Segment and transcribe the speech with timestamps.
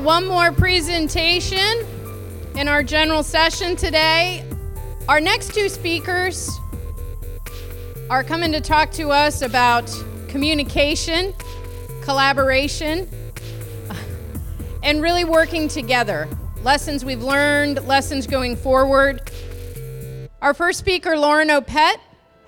[0.00, 1.86] one more presentation
[2.56, 4.42] in our general session today.
[5.08, 6.58] Our next two speakers
[8.08, 9.94] are coming to talk to us about
[10.26, 11.34] communication,
[12.00, 13.10] collaboration,
[14.82, 16.26] and really working together.
[16.62, 19.30] Lessons we've learned, lessons going forward.
[20.40, 21.96] Our first speaker, Lauren Opett,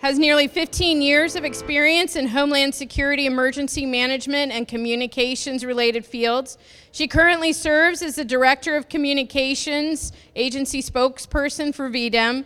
[0.02, 6.58] has nearly 15 years of experience in Homeland Security, emergency management, and communications related fields.
[6.90, 12.44] She currently serves as the Director of Communications, agency spokesperson for VDEM.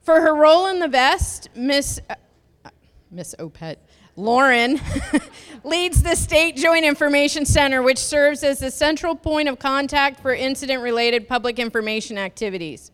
[0.00, 2.14] For her role in the VEST, Miss uh,
[3.10, 3.76] Miss Opett,
[4.16, 4.80] Lauren
[5.64, 10.34] leads the State Joint Information Center, which serves as the central point of contact for
[10.34, 12.90] incident related public information activities.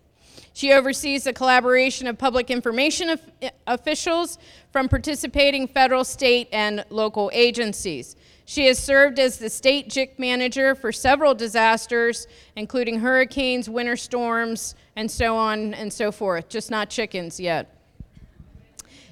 [0.55, 4.39] She oversees the collaboration of public information eh, officials
[4.70, 8.17] from participating federal, state, and local agencies.
[8.44, 14.75] She has served as the state JIC manager for several disasters, including hurricanes, winter storms,
[14.97, 17.78] and so on and so forth, just not chickens yet.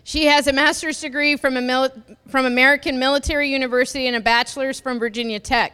[0.04, 4.98] She has a master's degree from, mili- from American Military University and a bachelor's from
[4.98, 5.72] Virginia Tech.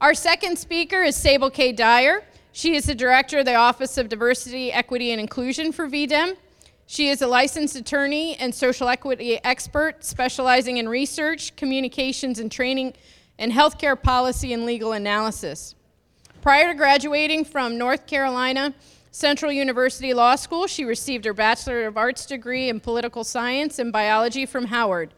[0.00, 1.72] Our second speaker is Sable K.
[1.72, 2.22] Dyer.
[2.56, 6.38] She is the director of the Office of Diversity, Equity, and Inclusion for VDEM.
[6.86, 12.94] She is a licensed attorney and social equity expert specializing in research, communications, and training
[13.38, 15.74] in healthcare policy and legal analysis.
[16.40, 18.74] Prior to graduating from North Carolina
[19.10, 23.92] Central University Law School, she received her Bachelor of Arts degree in political science and
[23.92, 25.12] biology from Howard.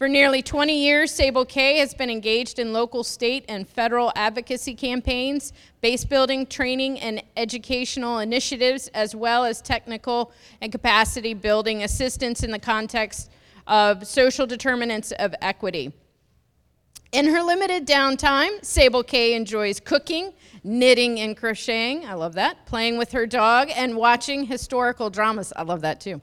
[0.00, 4.74] For nearly 20 years, Sable K has been engaged in local, state, and federal advocacy
[4.74, 5.52] campaigns,
[5.82, 12.50] base building, training, and educational initiatives, as well as technical and capacity building assistance in
[12.50, 13.30] the context
[13.66, 15.92] of social determinants of equity.
[17.12, 20.32] In her limited downtime, Sable K enjoys cooking,
[20.64, 22.06] knitting and crocheting.
[22.06, 22.64] I love that.
[22.64, 25.52] Playing with her dog and watching historical dramas.
[25.54, 26.22] I love that too.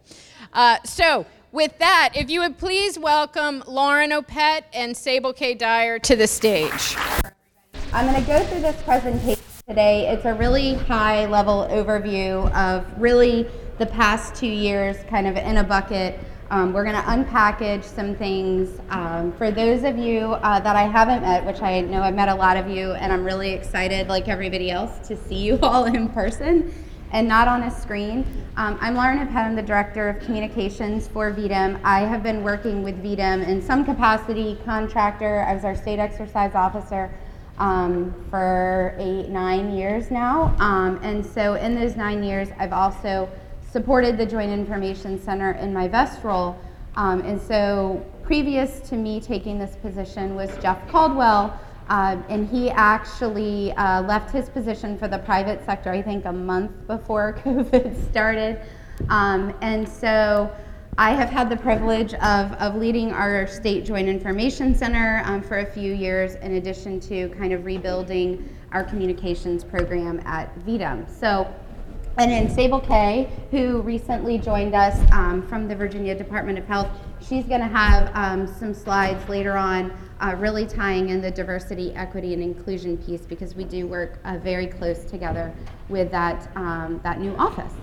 [0.54, 5.54] Uh, so, with that, if you would please welcome Lauren Opett and Sable K.
[5.54, 6.96] Dyer to the stage.
[7.94, 10.10] I'm going to go through this presentation today.
[10.10, 13.48] It's a really high level overview of really
[13.78, 16.20] the past two years, kind of in a bucket.
[16.50, 18.80] Um, we're going to unpackage some things.
[18.90, 22.30] Um, for those of you uh, that I haven't met, which I know I've met
[22.30, 25.86] a lot of you, and I'm really excited, like everybody else, to see you all
[25.86, 26.74] in person
[27.12, 28.26] and not on a screen.
[28.58, 31.80] Um, I'm Lauren Opett, the Director of Communications for VDEM.
[31.84, 36.54] I have been working with VDEM in some capacity, contractor, I was our state exercise
[36.56, 37.14] officer
[37.60, 40.56] um, for eight, nine years now.
[40.60, 43.30] Um, and so in those nine years, I've also
[43.72, 46.60] supported the Joint Information Center in my VEST role.
[46.96, 52.70] Um, and so previous to me taking this position was Jeff Caldwell, uh, and he
[52.70, 58.10] actually uh, left his position for the private sector, I think, a month before COVID
[58.10, 58.62] started.
[59.10, 60.52] Um, and so
[60.98, 65.60] I have had the privilege of, of leading our state joint information center um, for
[65.60, 71.08] a few years, in addition to kind of rebuilding our communications program at VDEM.
[71.08, 71.54] So,
[72.18, 76.90] and then Sable K, who recently joined us um, from the Virginia Department of Health,
[77.22, 81.94] she's going to have um, some slides later on uh, really tying in the diversity,
[81.96, 85.54] equity, and inclusion piece because we do work uh, very close together
[85.90, 87.74] with that, um, that new office.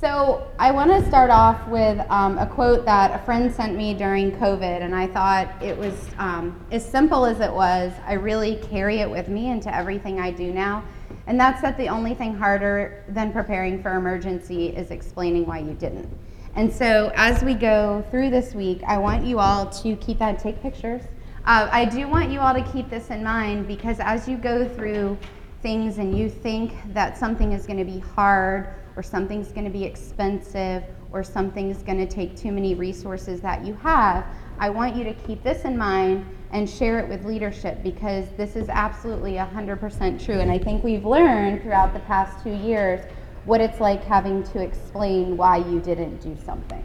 [0.00, 3.92] So I want to start off with um, a quote that a friend sent me
[3.92, 7.92] during COVID, and I thought it was um, as simple as it was.
[8.06, 10.84] I really carry it with me into everything I do now,
[11.26, 15.74] and that's that the only thing harder than preparing for emergency is explaining why you
[15.74, 16.08] didn't.
[16.54, 20.38] And so as we go through this week, I want you all to keep that,
[20.38, 21.02] take pictures,
[21.46, 24.68] uh, I do want you all to keep this in mind because as you go
[24.68, 25.18] through
[25.62, 29.70] things and you think that something is going to be hard or something's going to
[29.70, 34.26] be expensive or something's going to take too many resources that you have,
[34.58, 38.54] I want you to keep this in mind and share it with leadership because this
[38.56, 40.40] is absolutely 100% true.
[40.40, 43.00] And I think we've learned throughout the past two years
[43.44, 46.84] what it's like having to explain why you didn't do something.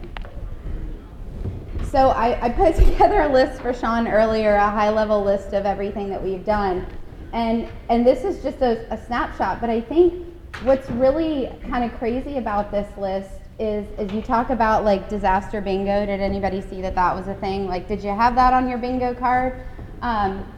[1.96, 5.64] So I, I put together a list for Sean earlier, a high level list of
[5.64, 6.86] everything that we've done.
[7.32, 10.26] And, and this is just a, a snapshot, but I think
[10.64, 15.62] what's really kind of crazy about this list is, is you talk about like disaster
[15.62, 16.04] bingo.
[16.04, 17.66] Did anybody see that that was a thing?
[17.66, 19.66] Like, did you have that on your bingo card?
[20.02, 20.52] Um,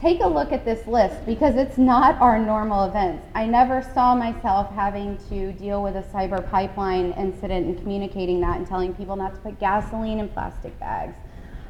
[0.00, 3.26] take a look at this list because it's not our normal events.
[3.34, 8.56] I never saw myself having to deal with a cyber pipeline incident and communicating that
[8.56, 11.14] and telling people not to put gasoline in plastic bags.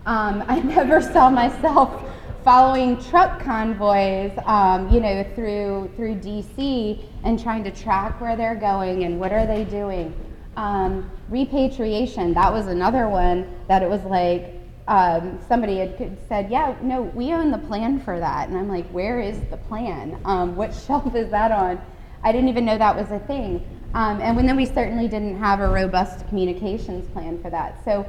[0.07, 2.05] Um, I never saw myself
[2.45, 8.55] following truck convoys, um, you know, through through DC and trying to track where they're
[8.55, 10.15] going and what are they doing.
[10.57, 16.75] Um, repatriation, that was another one that it was like um, somebody had said, yeah,
[16.83, 18.49] no, we own the plan for that.
[18.49, 20.21] And I'm like, where is the plan?
[20.25, 21.81] Um, what shelf is that on?
[22.23, 23.65] I didn't even know that was a thing.
[23.95, 27.85] Um, and then we certainly didn't have a robust communications plan for that.
[27.85, 28.07] So,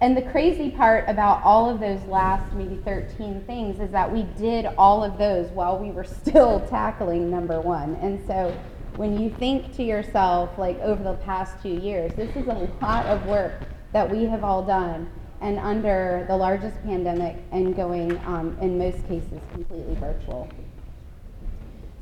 [0.00, 4.22] and the crazy part about all of those last maybe 13 things is that we
[4.38, 7.96] did all of those while we were still tackling number one.
[7.96, 8.56] And so
[8.96, 13.06] when you think to yourself, like over the past two years, this is a lot
[13.06, 15.10] of work that we have all done
[15.40, 20.48] and under the largest pandemic and going, um, in most cases, completely virtual.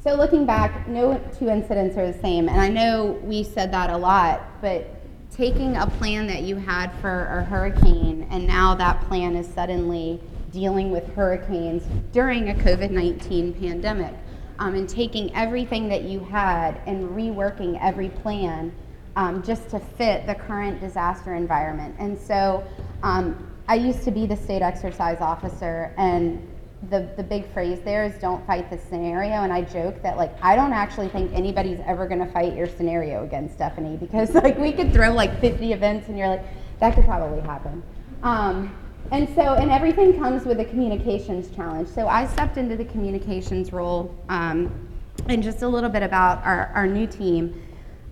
[0.02, 3.90] So looking back, no two incidents are the same, and I know we said that
[3.90, 4.94] a lot, but
[5.30, 10.20] taking a plan that you had for a hurricane and now that plan is suddenly
[10.50, 14.14] dealing with hurricanes during a COVID 19 pandemic,
[14.58, 18.72] um, and taking everything that you had and reworking every plan
[19.18, 21.92] um, just to fit the current disaster environment.
[21.98, 22.64] And so
[23.02, 26.48] um, I used to be the state exercise officer, and
[26.88, 29.42] the, the big phrase there is don't fight the scenario.
[29.42, 32.68] And I joke that, like, I don't actually think anybody's ever going to fight your
[32.68, 36.44] scenario again, Stephanie, because, like, we could throw like 50 events, and you're like,
[36.78, 37.82] that could probably happen.
[38.22, 38.72] Um,
[39.10, 41.88] and so, and everything comes with a communications challenge.
[41.88, 44.88] So I stepped into the communications role, um,
[45.26, 47.64] and just a little bit about our, our new team.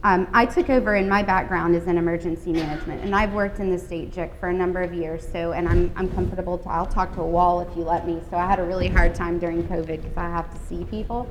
[0.03, 3.71] Um, I took over, and my background is in emergency management, and I've worked in
[3.71, 5.27] the state JIC for a number of years.
[5.27, 6.59] So, and I'm, I'm comfortable.
[6.59, 8.21] To, I'll talk to a wall if you let me.
[8.31, 11.29] So, I had a really hard time during COVID because I have to see people.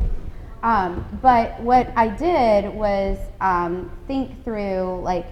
[0.63, 5.27] Um, but what I did was um, think through, like,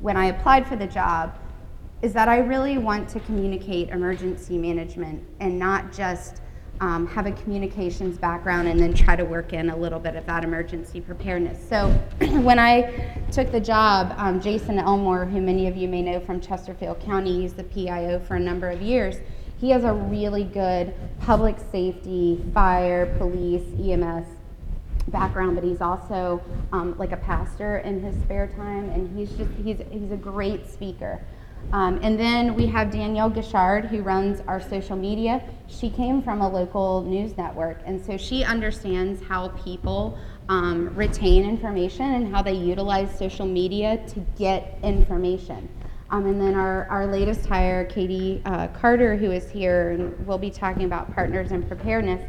[0.00, 1.36] when I applied for the job,
[2.02, 6.40] is that I really want to communicate emergency management and not just
[6.80, 10.26] um, have a communications background and then try to work in a little bit of
[10.26, 11.58] that emergency preparedness.
[11.68, 11.88] So
[12.40, 16.40] when I took the job, um, Jason Elmore, who many of you may know from
[16.40, 19.16] Chesterfield County, he's the PIO for a number of years.
[19.58, 24.26] He has a really good public safety, fire, police, EMS
[25.08, 26.42] background, but he's also
[26.72, 30.68] um, like a pastor in his spare time, and he's just he's he's a great
[30.68, 31.20] speaker.
[31.72, 35.42] Um, and then we have Danielle Gishard, who runs our social media.
[35.66, 40.18] She came from a local news network, and so she understands how people
[40.48, 45.68] um, retain information and how they utilize social media to get information.
[46.10, 50.38] Um, and then our, our latest hire, Katie uh, Carter, who is here, and we'll
[50.38, 52.22] be talking about partners and preparedness.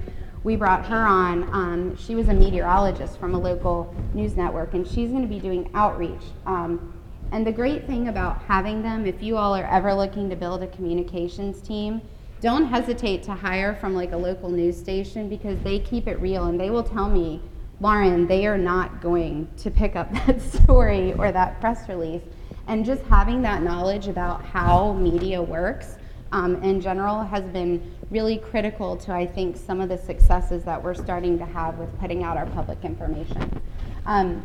[0.44, 1.44] We brought her on.
[1.54, 5.40] Um, she was a meteorologist from a local news network, and she's going to be
[5.40, 6.24] doing outreach.
[6.48, 6.97] Um,
[7.32, 10.64] and the great thing about having them, if you all are ever looking to build
[10.64, 12.02] a communications team,
[12.40, 16.46] don't hesitate to hire from like a local news station because they keep it real
[16.46, 17.42] and they will tell me,
[17.80, 22.22] Lauren, they are not going to pick up that story or that press release.
[22.68, 25.98] And just having that knowledge about how media works
[26.32, 30.82] um, in general has been really critical to, I think, some of the successes that
[30.82, 33.62] we're starting to have with putting out our public information.
[34.06, 34.44] Um,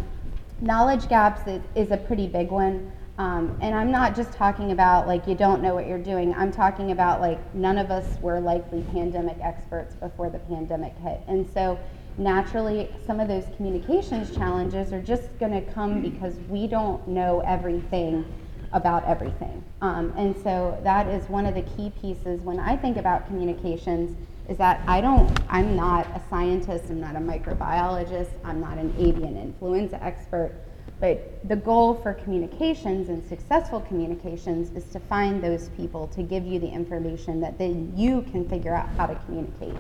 [0.63, 2.91] knowledge gaps is, is a pretty big one.
[3.19, 6.35] Um, and I'm not just talking about like you don't know what you're doing.
[6.35, 11.21] I'm talking about like none of us were likely pandemic experts before the pandemic hit.
[11.29, 11.79] And so
[12.17, 17.41] naturally, some of those communications challenges are just going to come because we don't know
[17.41, 18.25] everything
[18.73, 19.63] about everything.
[19.83, 24.17] Um, and so that is one of the key pieces when I think about communications
[24.49, 28.95] is that I don't, I'm not a scientist, I'm not a microbiologist, I'm not an
[28.99, 30.53] avian influenza expert,
[31.01, 36.47] but the goal for communications and successful communications is to find those people to give
[36.47, 39.77] you the information that then you can figure out how to communicate.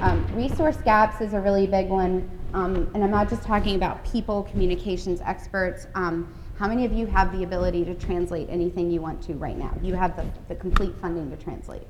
[0.00, 4.04] Um, resource gaps is a really big one, um, and I'm not just talking about
[4.04, 5.86] people communications experts.
[5.94, 9.56] Um, how many of you have the ability to translate anything you want to right
[9.56, 9.76] now?
[9.82, 11.86] You have the, the complete funding to translate.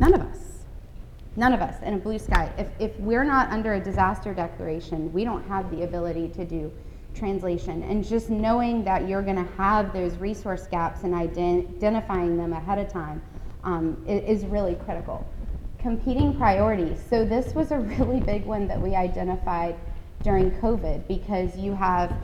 [0.00, 0.64] None of us.
[1.36, 2.52] None of us in a blue sky.
[2.58, 6.72] If, if we're not under a disaster declaration, we don't have the ability to do
[7.14, 7.82] translation.
[7.84, 12.52] And just knowing that you're going to have those resource gaps and ident- identifying them
[12.52, 13.22] ahead of time
[13.64, 15.26] um, is really critical.
[15.78, 17.00] Competing priorities.
[17.08, 19.76] So, this was a really big one that we identified
[20.22, 22.16] during COVID because you have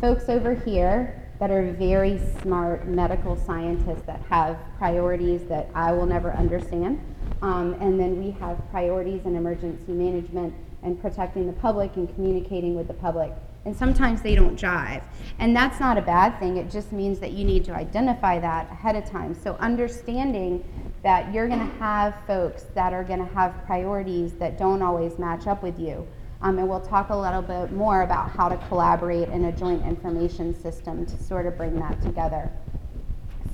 [0.00, 6.06] folks over here that are very smart medical scientists that have priorities that I will
[6.06, 7.00] never understand.
[7.42, 12.74] Um, and then we have priorities in emergency management and protecting the public and communicating
[12.74, 13.32] with the public.
[13.66, 15.02] And sometimes they don't jive.
[15.38, 16.56] And that's not a bad thing.
[16.56, 19.34] It just means that you need to identify that ahead of time.
[19.34, 20.64] So understanding
[21.02, 25.18] that you're going to have folks that are going to have priorities that don't always
[25.18, 26.06] match up with you.
[26.42, 29.84] Um, and we'll talk a little bit more about how to collaborate in a joint
[29.84, 32.50] information system to sort of bring that together.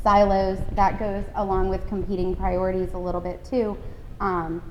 [0.07, 3.77] Silos, that goes along with competing priorities a little bit too.
[4.21, 4.63] Um,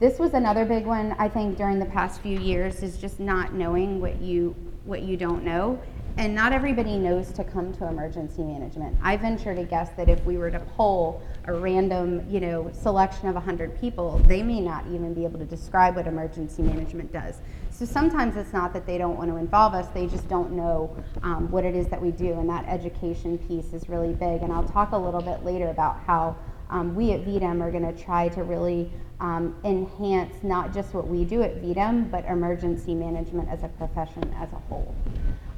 [0.00, 3.54] this was another big one, I think, during the past few years, is just not
[3.54, 5.80] knowing what you, what you don't know
[6.18, 8.96] and not everybody knows to come to emergency management.
[9.02, 13.28] I venture to guess that if we were to poll a random, you know, selection
[13.28, 17.36] of 100 people, they may not even be able to describe what emergency management does.
[17.82, 20.96] So sometimes it's not that they don't want to involve us, they just don't know
[21.24, 24.42] um, what it is that we do, and that education piece is really big.
[24.42, 26.36] And I'll talk a little bit later about how
[26.70, 31.08] um, we at VDEM are going to try to really um, enhance not just what
[31.08, 34.94] we do at VDEM, but emergency management as a profession as a whole.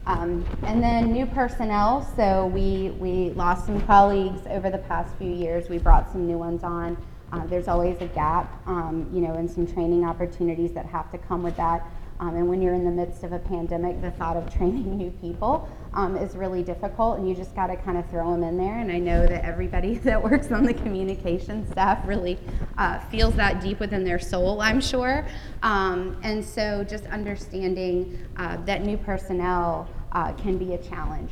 [0.07, 2.11] Um, and then new personnel.
[2.17, 5.69] So we, we lost some colleagues over the past few years.
[5.69, 6.97] We brought some new ones on.
[7.33, 11.19] Uh, there's always a gap, um, you know, and some training opportunities that have to
[11.19, 11.87] come with that.
[12.25, 15.11] Um, and when you're in the midst of a pandemic, the thought of training new
[15.11, 18.57] people um, is really difficult, and you just got to kind of throw them in
[18.57, 18.79] there.
[18.79, 22.39] And I know that everybody that works on the communication staff really
[22.79, 25.27] uh, feels that deep within their soul, I'm sure.
[25.63, 31.31] Um, and so just understanding uh, that new personnel uh, can be a challenge.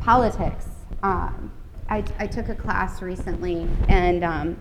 [0.00, 0.66] Politics.
[1.02, 1.50] Um,
[1.88, 4.56] I, I, took a class recently, and um,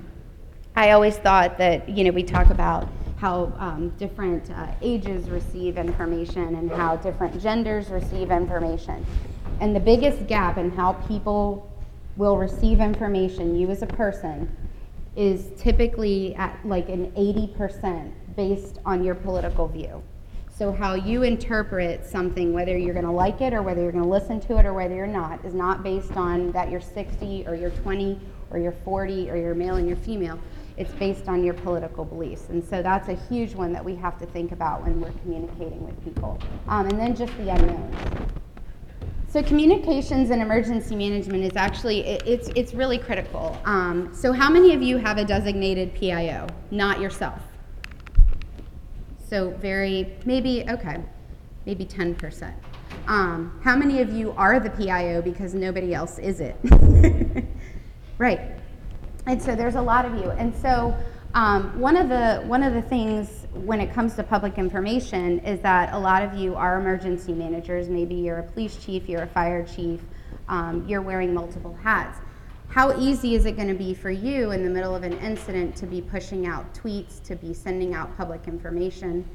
[0.76, 2.88] I always thought that, you know, we talk about
[3.24, 9.06] how um, different uh, ages receive information and how different genders receive information.
[9.62, 11.72] And the biggest gap in how people
[12.18, 14.54] will receive information, you as a person,
[15.16, 20.04] is typically at like an 80% based on your political view.
[20.54, 24.04] So, how you interpret something, whether you're going to like it or whether you're going
[24.04, 27.48] to listen to it or whether you're not, is not based on that you're 60
[27.48, 28.20] or you're 20
[28.52, 30.38] or you're 40 or you're male and you're female
[30.78, 32.50] it's based on your political beliefs.
[32.50, 35.84] And so that's a huge one that we have to think about when we're communicating
[35.84, 36.40] with people.
[36.68, 38.32] Um, and then just the unknowns.
[39.30, 43.60] So communications and emergency management is actually, it, it's, it's really critical.
[43.66, 46.48] Um, so how many of you have a designated PIO?
[46.70, 47.42] Not yourself.
[49.28, 50.98] So very, maybe, okay,
[51.66, 52.54] maybe 10%.
[53.08, 56.56] Um, how many of you are the PIO because nobody else is it?
[58.20, 58.40] right.
[59.26, 60.32] And so there's a lot of you.
[60.32, 60.96] And so
[61.34, 65.60] um, one of the one of the things when it comes to public information is
[65.62, 67.90] that a lot of you are emergency managers.
[67.90, 70.02] Maybe you're a police chief, you're a fire chief,
[70.48, 72.20] um, you're wearing multiple hats.
[72.68, 75.76] How easy is it going to be for you in the middle of an incident
[75.78, 79.28] to be pushing out tweets, to be sending out public information?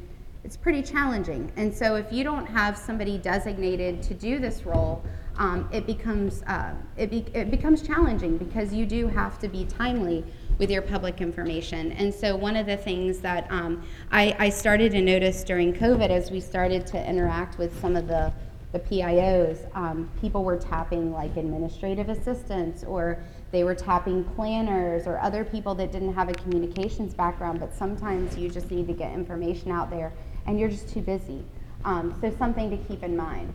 [0.44, 1.52] It's pretty challenging.
[1.56, 5.04] And so if you don't have somebody designated to do this role,
[5.38, 9.64] um, it becomes uh, it, be, it becomes challenging because you do have to be
[9.64, 10.24] timely
[10.58, 11.92] with your public information.
[11.92, 16.10] And so one of the things that um, I, I, started to notice during COVID
[16.10, 18.32] as we started to interact with some of the
[18.72, 23.18] the PIOs, um, people were tapping like administrative assistants or
[23.50, 28.36] they were tapping planners or other people that didn't have a communications background, but sometimes
[28.36, 30.12] you just need to get information out there
[30.46, 31.42] and you're just too busy.
[31.86, 33.54] Um, so something to keep in mind.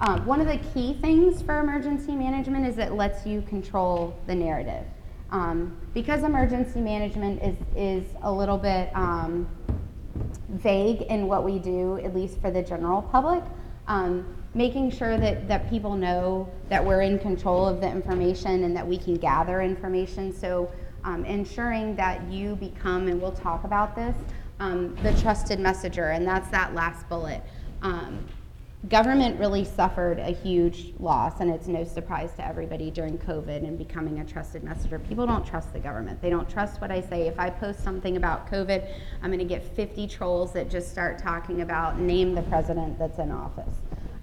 [0.00, 4.34] Um, one of the key things for emergency management is it lets you control the
[4.34, 4.84] narrative.
[5.30, 9.48] Um, because emergency management is, is a little bit um,
[10.50, 13.42] vague in what we do, at least for the general public,
[13.88, 18.76] um, making sure that, that people know that we're in control of the information and
[18.76, 20.32] that we can gather information.
[20.32, 20.70] So
[21.04, 24.14] um, ensuring that you become, and we'll talk about this,
[24.60, 27.42] um, the trusted messenger, and that's that last bullet.
[27.82, 28.26] Um,
[28.88, 33.76] government really suffered a huge loss, and it's no surprise to everybody during COVID and
[33.76, 34.98] becoming a trusted messenger.
[34.98, 36.22] People don't trust the government.
[36.22, 37.26] They don't trust what I say.
[37.26, 38.88] If I post something about COVID,
[39.22, 43.18] I'm going to get 50 trolls that just start talking about name the president that's
[43.18, 43.74] in office.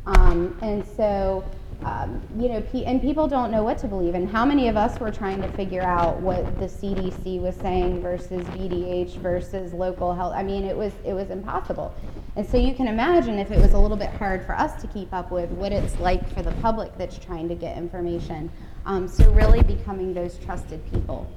[0.06, 1.44] Um, and so,
[1.86, 4.16] um, you know, and people don't know what to believe.
[4.16, 8.02] And how many of us were trying to figure out what the CDC was saying
[8.02, 10.34] versus VDH versus local health?
[10.36, 11.94] I mean, it was it was impossible.
[12.36, 14.88] And so you can imagine if it was a little bit hard for us to
[14.88, 18.50] keep up with what it's like for the public that's trying to get information.
[18.86, 21.30] Um, so really becoming those trusted people.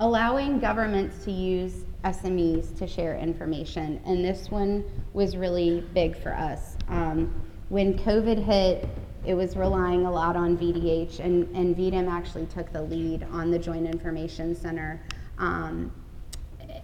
[0.00, 6.34] Allowing governments to use SMEs to share information, and this one was really big for
[6.34, 6.76] us.
[6.88, 7.34] Um,
[7.68, 8.88] when COVID hit,
[9.26, 13.50] it was relying a lot on VDH, and, and VDEM actually took the lead on
[13.50, 15.00] the Joint Information Center.
[15.38, 15.92] Um,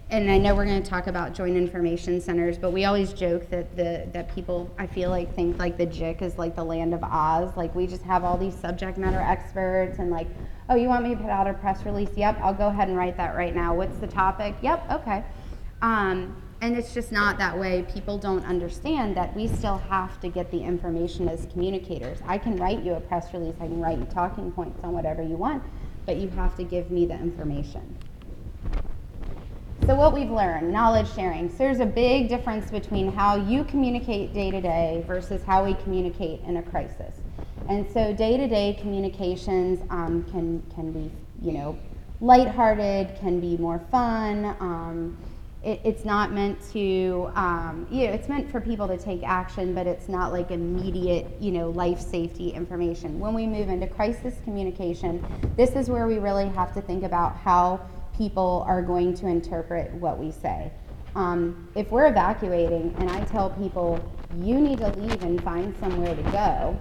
[0.09, 3.49] and I know we're going to talk about joint information centers, but we always joke
[3.49, 6.93] that the that people I feel like think like the JIC is like the land
[6.93, 7.55] of Oz.
[7.55, 10.27] Like we just have all these subject matter experts and like,
[10.69, 12.09] oh, you want me to put out a press release?
[12.15, 13.73] Yep, I'll go ahead and write that right now.
[13.73, 14.55] What's the topic?
[14.61, 15.23] Yep, okay.
[15.81, 17.83] Um, and it's just not that way.
[17.91, 22.19] People don't understand that we still have to get the information as communicators.
[22.27, 25.23] I can write you a press release, I can write you talking points on whatever
[25.23, 25.63] you want,
[26.05, 27.97] but you have to give me the information.
[29.87, 31.49] So, what we've learned knowledge sharing.
[31.49, 35.73] So, there's a big difference between how you communicate day to day versus how we
[35.73, 37.15] communicate in a crisis.
[37.67, 41.79] And so, day to day communications um, can, can be, you know,
[42.19, 44.55] lighthearted, can be more fun.
[44.59, 45.17] Um,
[45.63, 49.75] it, it's not meant to, um, you know, it's meant for people to take action,
[49.75, 53.19] but it's not like immediate, you know, life safety information.
[53.19, 55.23] When we move into crisis communication,
[55.57, 57.79] this is where we really have to think about how
[58.17, 60.71] people are going to interpret what we say.
[61.15, 63.99] Um, if we're evacuating and I tell people,
[64.39, 66.77] you need to leave and find somewhere to go,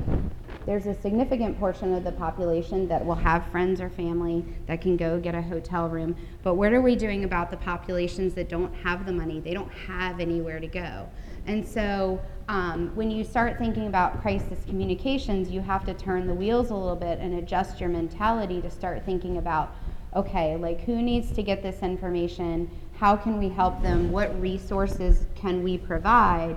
[0.66, 4.96] there's a significant portion of the population that will have friends or family that can
[4.96, 6.14] go get a hotel room.
[6.42, 9.40] But what are we doing about the populations that don't have the money?
[9.40, 11.08] They don't have anywhere to go.
[11.46, 16.34] And so um, when you start thinking about crisis communications, you have to turn the
[16.34, 19.74] wheels a little bit and adjust your mentality to start thinking about
[20.16, 22.68] okay, like who needs to get this information?
[22.96, 24.10] How can we help them?
[24.10, 26.56] What resources can we provide?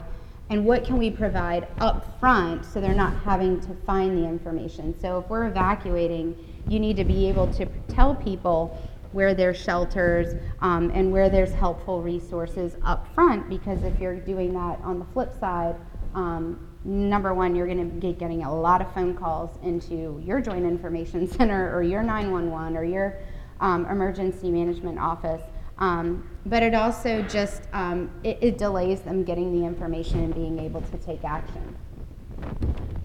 [0.49, 4.97] And what can we provide up front so they're not having to find the information.
[4.99, 6.35] So if we're evacuating,
[6.67, 8.77] you need to be able to tell people
[9.13, 14.53] where there's shelters um, and where there's helpful resources up front because if you're doing
[14.53, 15.75] that on the flip side,
[16.15, 20.41] um, number one, you're going to be getting a lot of phone calls into your
[20.41, 23.19] Joint Information Center or your 911 or your
[23.59, 25.41] um, emergency management office
[25.77, 30.59] um, but it also just um, it, it, delays them getting the information and being
[30.59, 31.75] able to take action.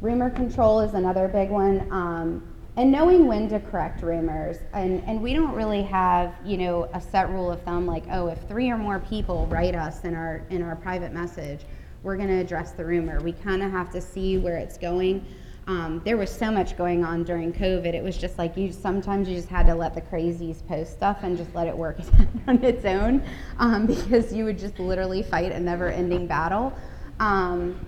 [0.01, 4.59] Rumor control is another big one, um, and knowing when to correct rumors.
[4.73, 8.29] And, and we don't really have you know a set rule of thumb like oh
[8.29, 11.61] if three or more people write us in our in our private message,
[12.03, 13.21] we're going to address the rumor.
[13.21, 15.25] We kind of have to see where it's going.
[15.69, 17.93] Um, there was so much going on during COVID.
[17.93, 21.19] It was just like you sometimes you just had to let the crazies post stuff
[21.23, 21.99] and just let it work
[22.49, 23.23] on its own
[23.59, 26.73] um, because you would just literally fight a never ending battle.
[27.21, 27.87] Um,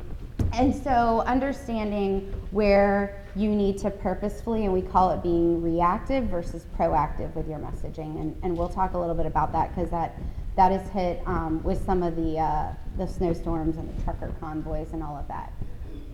[0.52, 6.66] and so understanding where you need to purposefully, and we call it being reactive versus
[6.78, 8.20] proactive with your messaging.
[8.20, 10.18] And, and we'll talk a little bit about that because that,
[10.54, 14.92] that is hit um, with some of the, uh, the snowstorms and the trucker convoys
[14.92, 15.50] and all of that.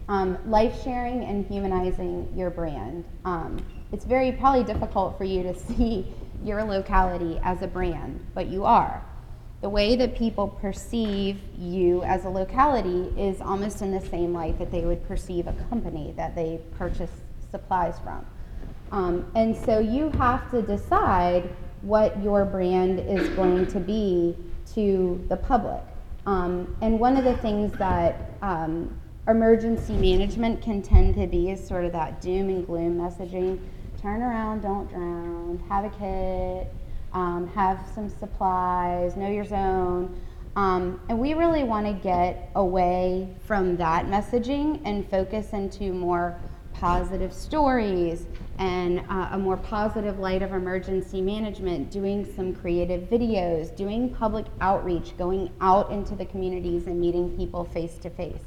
[0.08, 3.04] Um, life sharing and humanizing your brand.
[3.24, 6.14] Um, it's very probably difficult for you to see
[6.44, 9.02] your locality as a brand, but you are.
[9.62, 14.58] The way that people perceive you as a locality is almost in the same light
[14.58, 17.10] that they would perceive a company that they purchase
[17.50, 18.24] supplies from.
[18.92, 21.50] Um, and so you have to decide
[21.82, 24.36] what your brand is going to be
[24.74, 25.82] to the public.
[26.26, 31.66] Um, and one of the things that um, emergency management can tend to be is
[31.66, 33.58] sort of that doom and gloom messaging.
[34.00, 36.72] Turn around, don't drown, have a kit,
[37.12, 40.20] um, have some supplies, know your zone.
[40.54, 46.38] Um, and we really want to get away from that messaging and focus into more
[46.72, 48.26] positive stories
[48.58, 54.46] and uh, a more positive light of emergency management, doing some creative videos, doing public
[54.60, 58.44] outreach, going out into the communities and meeting people face to face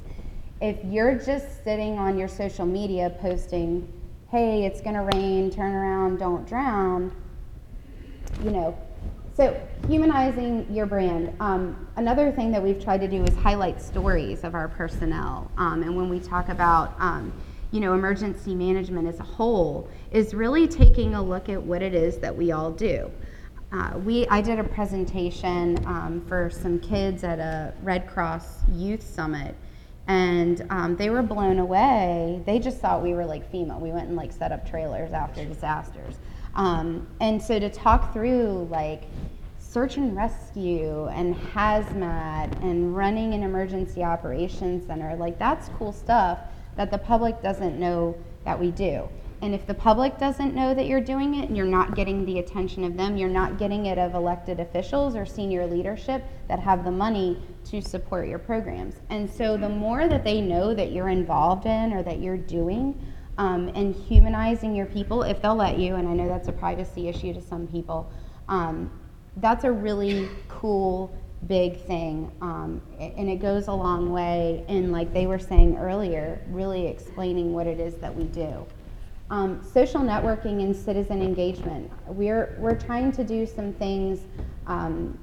[0.60, 3.90] if you're just sitting on your social media posting,
[4.30, 7.12] hey, it's going to rain, turn around, don't drown,
[8.44, 8.78] you know.
[9.34, 11.34] So, humanizing your brand.
[11.40, 15.50] Um, another thing that we've tried to do is highlight stories of our personnel.
[15.56, 17.32] Um, and when we talk about, um,
[17.70, 21.94] you know, emergency management as a whole, is really taking a look at what it
[21.94, 23.10] is that we all do.
[23.72, 29.02] Uh, we, I did a presentation um, for some kids at a Red Cross Youth
[29.02, 29.54] Summit,
[30.10, 32.42] and um, they were blown away.
[32.44, 33.78] They just thought we were like FEMA.
[33.78, 36.16] We went and like set up trailers after disasters.
[36.56, 39.04] Um, and so to talk through like
[39.60, 46.40] search and rescue and hazmat and running an emergency operations center, like that's cool stuff
[46.74, 49.08] that the public doesn't know that we do.
[49.42, 52.40] And if the public doesn't know that you're doing it and you're not getting the
[52.40, 56.84] attention of them, you're not getting it of elected officials or senior leadership that have
[56.84, 57.40] the money
[57.70, 58.96] to support your programs.
[59.10, 63.00] And so the more that they know that you're involved in or that you're doing
[63.38, 67.08] um, and humanizing your people, if they'll let you, and I know that's a privacy
[67.08, 68.10] issue to some people,
[68.48, 68.90] um,
[69.36, 71.14] that's a really cool
[71.46, 76.38] big thing um, and it goes a long way in like they were saying earlier
[76.48, 78.66] really explaining what it is that we do
[79.30, 84.20] um, social networking and citizen engagement we're we're trying to do some things
[84.66, 85.18] um,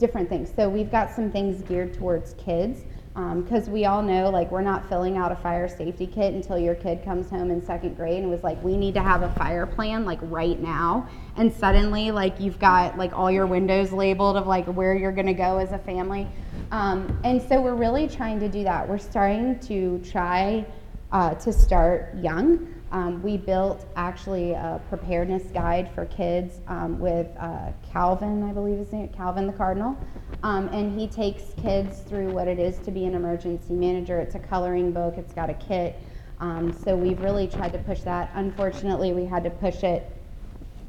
[0.00, 0.50] different things.
[0.56, 2.80] So we've got some things geared towards kids
[3.14, 6.58] because um, we all know like we're not filling out a fire safety kit until
[6.58, 9.32] your kid comes home in second grade and was like we need to have a
[9.34, 11.08] fire plan like right now.
[11.36, 15.26] And suddenly like you've got like all your windows labeled of like where you're going
[15.26, 16.26] to go as a family.
[16.70, 18.88] Um, and so we're really trying to do that.
[18.88, 20.64] We're starting to try
[21.12, 27.28] uh, to start young um, we built actually a preparedness guide for kids um, with
[27.38, 29.96] uh, Calvin, I believe his name, Calvin the Cardinal.
[30.42, 34.18] Um, and he takes kids through what it is to be an emergency manager.
[34.18, 36.00] It's a coloring book, it's got a kit.
[36.40, 38.30] Um, so we've really tried to push that.
[38.34, 40.10] Unfortunately, we had to push it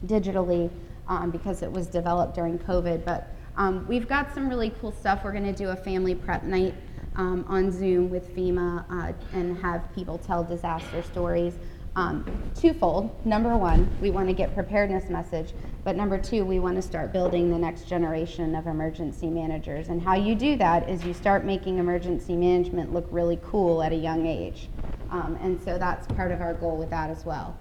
[0.08, 0.72] digitally
[1.08, 3.04] um, because it was developed during COVID.
[3.06, 5.24] But um, we've got some really cool stuff.
[5.24, 6.74] We're going to do a family prep night
[7.16, 11.56] on Zoom with FEMA uh, and have people tell disaster stories.
[11.96, 12.26] Um,
[12.56, 13.14] twofold.
[13.26, 17.12] Number one, we want to get preparedness message, but number two, we want to start
[17.12, 19.90] building the next generation of emergency managers.
[19.90, 23.92] And how you do that is you start making emergency management look really cool at
[23.92, 24.70] a young age.
[25.10, 27.60] Um, and so that's part of our goal with that as well.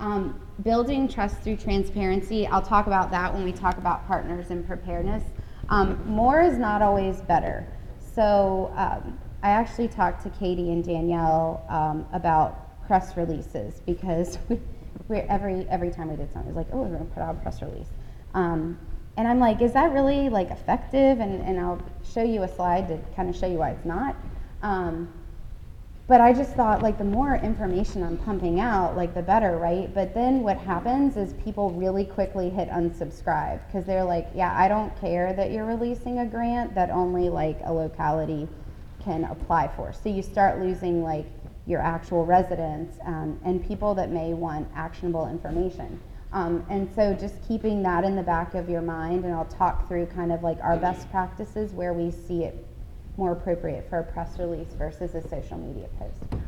[0.00, 4.66] Um, building trust through transparency, I'll talk about that when we talk about partners and
[4.66, 5.22] preparedness.
[5.68, 7.64] Um, more is not always better.
[8.00, 14.58] So um, I actually talked to Katie and Danielle um, about press releases because we,
[15.06, 17.22] we every every time we did something, it was like, oh, we're going to put
[17.22, 17.90] out a press release.
[18.34, 18.76] Um,
[19.16, 21.20] and I'm like, is that really like effective?
[21.20, 21.80] And, and I'll
[22.12, 24.16] show you a slide to kind of show you why it's not.
[24.62, 25.12] Um,
[26.06, 29.92] but I just thought like the more information I'm pumping out, like the better, right?
[29.92, 34.68] But then what happens is people really quickly hit unsubscribe because they're like, yeah, I
[34.68, 38.48] don't care that you're releasing a grant that only like a locality
[39.04, 39.92] can apply for.
[39.92, 41.26] So you start losing like
[41.68, 46.00] your actual residents um, and people that may want actionable information.
[46.32, 49.86] Um, and so just keeping that in the back of your mind, and I'll talk
[49.86, 52.66] through kind of like our best practices where we see it
[53.18, 56.42] more appropriate for a press release versus a social media post.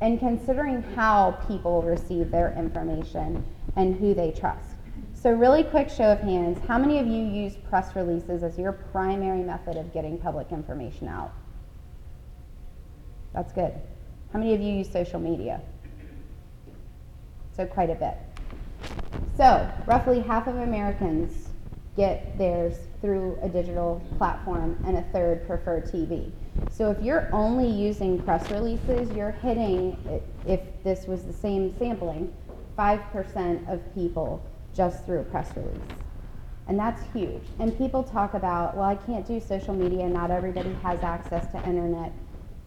[0.00, 3.44] And considering how people receive their information
[3.76, 4.76] and who they trust.
[5.14, 8.72] So, really quick show of hands how many of you use press releases as your
[8.72, 11.32] primary method of getting public information out?
[13.34, 13.74] That's good.
[14.32, 15.60] How many of you use social media?
[17.56, 18.16] So, quite a bit.
[19.36, 21.48] So, roughly half of Americans
[21.96, 26.30] get theirs through a digital platform, and a third prefer TV.
[26.70, 29.96] So, if you're only using press releases, you're hitting,
[30.46, 32.32] if this was the same sampling,
[32.78, 34.42] 5% of people
[34.74, 35.80] just through a press release.
[36.68, 37.42] And that's huge.
[37.58, 41.58] And people talk about, well, I can't do social media, not everybody has access to
[41.68, 42.12] internet.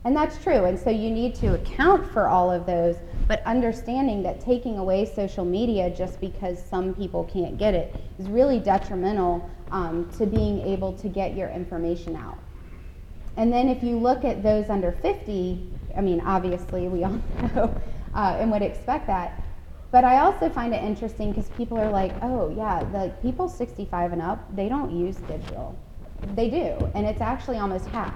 [0.06, 0.66] And that's true.
[0.66, 5.06] And so you need to account for all of those, but understanding that taking away
[5.06, 10.60] social media just because some people can't get it is really detrimental um, to being
[10.62, 12.38] able to get your information out.
[13.38, 17.12] And then if you look at those under 50, I mean, obviously we all
[17.56, 17.82] know
[18.14, 19.42] uh, and would expect that.
[19.90, 24.12] But I also find it interesting because people are like, oh, yeah, the people 65
[24.12, 25.78] and up, they don't use digital.
[26.36, 28.14] They do, and it's actually almost half.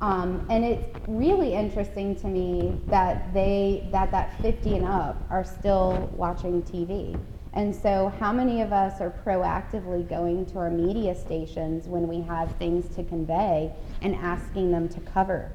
[0.00, 5.44] Um, and it's really interesting to me that they that that 50 and up are
[5.44, 7.18] still watching TV.
[7.52, 12.20] And so, how many of us are proactively going to our media stations when we
[12.22, 15.50] have things to convey and asking them to cover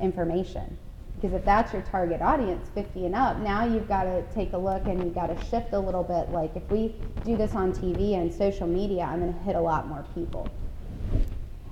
[0.00, 0.78] information?
[1.16, 4.58] Because if that's your target audience, 50 and up, now you've got to take a
[4.58, 6.30] look and you've got to shift a little bit.
[6.30, 9.60] Like, if we do this on TV and social media, I'm going to hit a
[9.60, 10.52] lot more people.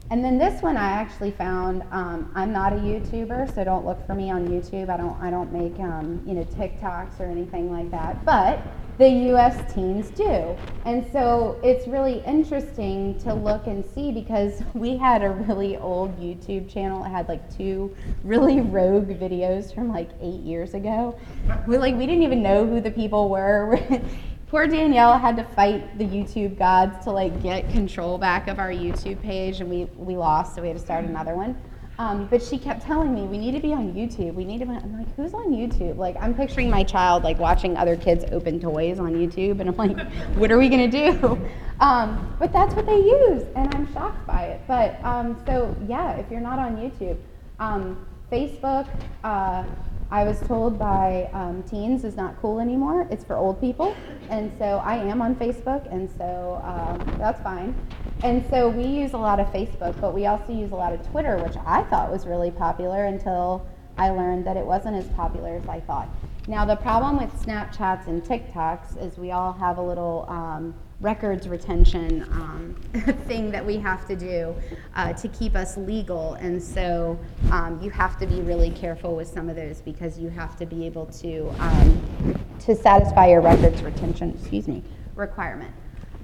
[0.08, 1.82] And then this one I actually found.
[1.90, 4.88] Um, I'm not a YouTuber, so don't look for me on YouTube.
[4.88, 5.20] I don't.
[5.20, 8.24] I don't make um, you know TikToks or anything like that.
[8.24, 8.62] But
[8.98, 9.74] the U.S.
[9.74, 15.30] teens do, and so it's really interesting to look and see because we had a
[15.30, 17.02] really old YouTube channel.
[17.04, 21.18] It had like two really rogue videos from like eight years ago.
[21.66, 23.80] We like we didn't even know who the people were.
[24.48, 28.70] poor Danielle had to fight the YouTube gods to like get control back of our
[28.70, 31.60] YouTube page, and we we lost, so we had to start another one.
[31.98, 34.34] Um, but she kept telling me we need to be on YouTube.
[34.34, 34.66] We need to.
[34.66, 35.96] Be, I'm like, who's on YouTube?
[35.96, 39.76] Like, I'm picturing my child like watching other kids open toys on YouTube, and I'm
[39.76, 39.98] like,
[40.36, 41.40] what are we gonna do?
[41.78, 44.62] Um, but that's what they use, and I'm shocked by it.
[44.66, 47.18] But um, so yeah, if you're not on YouTube,
[47.58, 48.88] um, Facebook.
[49.22, 49.62] Uh,
[50.10, 53.08] I was told by um, teens is not cool anymore.
[53.10, 53.96] It's for old people.
[54.30, 57.74] And so I am on Facebook, and so um, that's fine.
[58.22, 61.04] And so we use a lot of Facebook, but we also use a lot of
[61.10, 63.66] Twitter, which I thought was really popular until
[63.98, 66.08] I learned that it wasn't as popular as I thought.
[66.46, 71.46] Now, the problem with Snapchats and TikToks is we all have a little um, records
[71.46, 72.74] retention um,
[73.26, 74.54] thing that we have to do
[74.94, 76.34] uh, to keep us legal.
[76.34, 77.18] And so
[77.50, 80.66] um, you have to be really careful with some of those because you have to
[80.66, 84.82] be able to, um, to satisfy your records retention, excuse me,
[85.14, 85.74] requirement.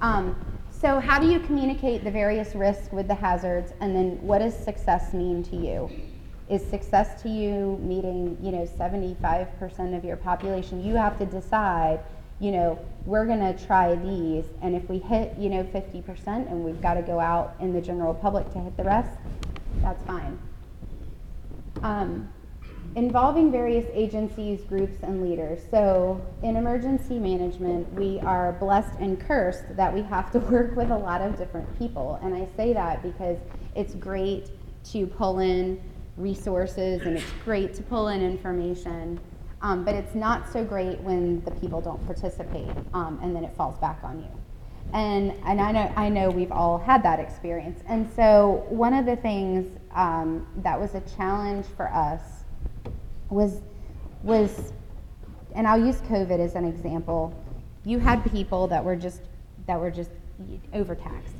[0.00, 0.36] Um,
[0.70, 4.56] so how do you communicate the various risks with the hazards and then what does
[4.56, 5.90] success mean to you?
[6.48, 10.84] Is success to you meeting, you know, 75% of your population?
[10.84, 12.00] You have to decide,
[12.42, 12.76] you know,
[13.06, 16.94] we're going to try these and if we hit, you know, 50% and we've got
[16.94, 19.16] to go out in the general public to hit the rest,
[19.80, 20.36] that's fine.
[21.84, 22.28] Um,
[22.96, 25.60] involving various agencies, groups, and leaders.
[25.70, 30.90] So, in emergency management, we are blessed and cursed that we have to work with
[30.90, 32.18] a lot of different people.
[32.24, 33.38] And I say that because
[33.76, 34.50] it's great
[34.90, 35.80] to pull in
[36.16, 39.20] resources and it's great to pull in information,
[39.62, 43.54] um, but it's not so great when the people don't participate um, and then it
[43.56, 44.28] falls back on you.
[44.92, 47.80] And, and I, know, I know we've all had that experience.
[47.88, 52.20] And so, one of the things um, that was a challenge for us
[53.30, 53.62] was
[54.22, 54.72] was
[55.54, 57.34] and I'll use COVID as an example.
[57.84, 59.20] You had people that were just
[59.66, 60.10] that were just
[60.72, 61.34] overtaxed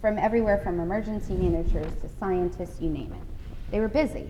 [0.00, 3.70] from everywhere from emergency managers to scientists, you name it.
[3.70, 4.28] They were busy.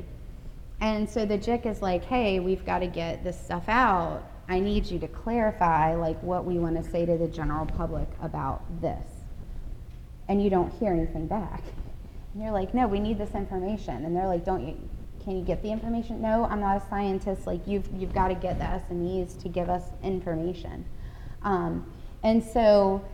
[0.81, 4.23] And so the JIC is like, hey, we've got to get this stuff out.
[4.49, 8.09] I need you to clarify like what we want to say to the general public
[8.23, 9.09] about this.
[10.29, 11.63] And you don't hear anything back.
[12.35, 14.05] And you're like, no, we need this information.
[14.05, 14.77] And they're like, don't you
[15.25, 16.23] can you get the information?
[16.23, 17.49] No, I'm not a scientist.
[17.49, 20.85] Like you've you've got to get the SMEs to give us information.
[21.43, 21.91] Um,
[22.23, 23.05] and so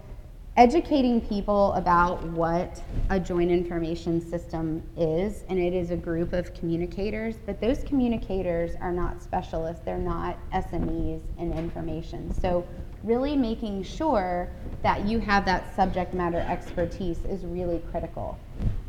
[0.57, 6.53] educating people about what a joint information system is, and it is a group of
[6.53, 12.35] communicators, but those communicators are not specialists, they're not SMEs in information.
[12.35, 12.67] So,
[13.03, 14.49] really making sure
[14.83, 18.39] that you have that subject matter expertise is really critical.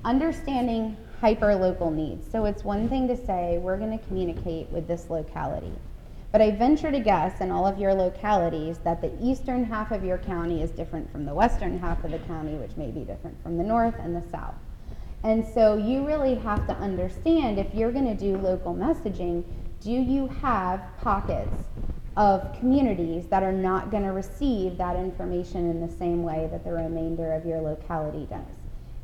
[0.06, 2.30] Understanding hyper local needs.
[2.30, 5.71] So it's one thing to say, we're going to communicate with this locality.
[6.33, 10.03] But I venture to guess in all of your localities that the eastern half of
[10.03, 13.41] your county is different from the western half of the county, which may be different
[13.43, 14.55] from the north and the south.
[15.21, 19.43] And so you really have to understand if you're going to do local messaging,
[19.79, 21.65] do you have pockets
[22.17, 26.63] of communities that are not going to receive that information in the same way that
[26.63, 28.55] the remainder of your locality does?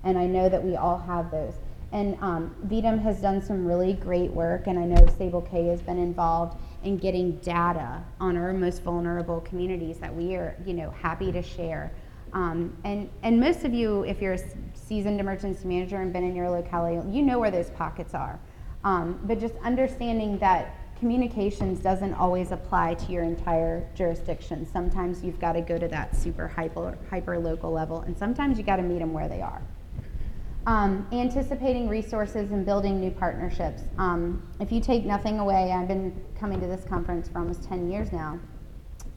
[0.03, 1.53] And I know that we all have those.
[1.91, 5.81] And um, VDEM has done some really great work, and I know Sable K has
[5.81, 10.91] been involved in getting data on our most vulnerable communities that we are, you know,
[10.91, 11.91] happy to share.
[12.33, 14.39] Um, and, and most of you, if you're a
[14.73, 18.39] seasoned emergency manager and been in your locality, you know where those pockets are.
[18.83, 24.65] Um, but just understanding that communications doesn't always apply to your entire jurisdiction.
[24.65, 28.63] Sometimes you've got to go to that super hyper, hyper local level, and sometimes you
[28.63, 29.61] got to meet them where they are.
[30.65, 33.83] Um, anticipating resources and building new partnerships.
[33.97, 37.89] Um, if you take nothing away, I've been coming to this conference for almost 10
[37.89, 38.39] years now.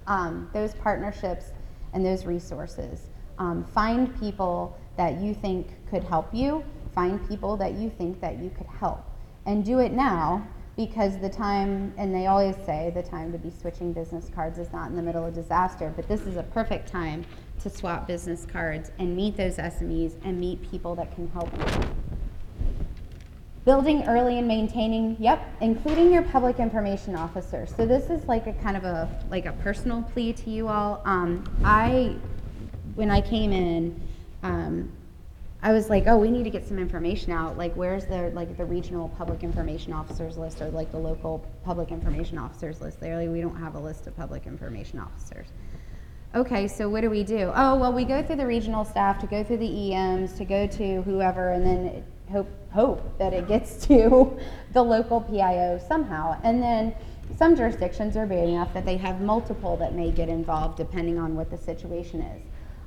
[0.07, 1.53] Um, those partnerships
[1.93, 3.09] and those resources.
[3.39, 8.39] Um, find people that you think could help you, find people that you think that
[8.39, 9.05] you could help.
[9.45, 13.51] And do it now because the time, and they always say the time to be
[13.51, 16.89] switching business cards is not in the middle of disaster, but this is a perfect
[16.89, 17.25] time
[17.61, 21.89] to swap business cards and meet those SMEs and meet people that can help you.
[23.65, 27.65] Building early and maintaining, yep, including your public information officer.
[27.67, 31.01] So this is like a kind of a like a personal plea to you all.
[31.05, 32.17] Um, I,
[32.97, 34.01] when I came in,
[34.43, 34.91] um,
[35.63, 37.57] I was like, oh, we need to get some information out.
[37.57, 41.93] Like, where's the like the regional public information officers list or like the local public
[41.93, 42.99] information officers list?
[42.99, 45.47] There, like, we don't have a list of public information officers
[46.35, 47.53] okay, so what do we do?
[47.55, 50.67] Oh, well, we go through the regional staff to go through the EMs to go
[50.67, 54.39] to whoever, and then hope hope that it gets to
[54.73, 56.41] the local PIO somehow.
[56.43, 56.95] And then
[57.37, 61.35] some jurisdictions are big enough that they have multiple that may get involved depending on
[61.35, 62.43] what the situation is.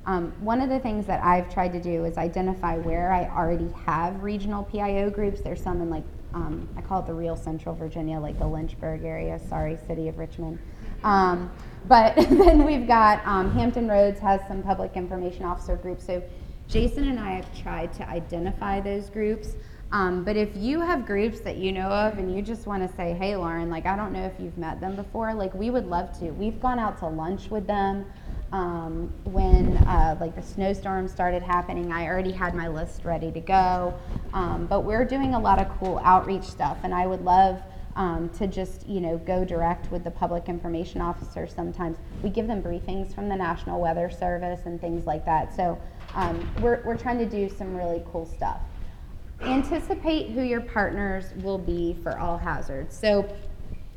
[0.06, 3.68] Um, one of the things that I've tried to do is identify where I already
[3.84, 5.40] have regional PIO groups.
[5.40, 6.04] There's some in like
[6.36, 9.40] um, I call it the real Central Virginia, like the Lynchburg area.
[9.48, 10.58] Sorry, city of Richmond.
[11.02, 11.50] Um,
[11.88, 16.04] but then we've got um, Hampton Roads has some public information officer groups.
[16.04, 16.22] So
[16.68, 19.54] Jason and I have tried to identify those groups.
[19.92, 22.96] Um, but if you have groups that you know of and you just want to
[22.96, 25.86] say, hey, Lauren, like, I don't know if you've met them before, like, we would
[25.86, 26.32] love to.
[26.32, 28.04] We've gone out to lunch with them.
[28.52, 33.40] Um, when uh, like the snowstorm started happening, I already had my list ready to
[33.40, 33.94] go.
[34.32, 37.60] Um, but we're doing a lot of cool outreach stuff, and I would love
[37.96, 41.46] um, to just you know go direct with the public information officer.
[41.46, 45.54] Sometimes we give them briefings from the National Weather Service and things like that.
[45.54, 45.80] So
[46.14, 48.60] um, we're we're trying to do some really cool stuff.
[49.40, 52.96] Anticipate who your partners will be for all hazards.
[52.96, 53.28] So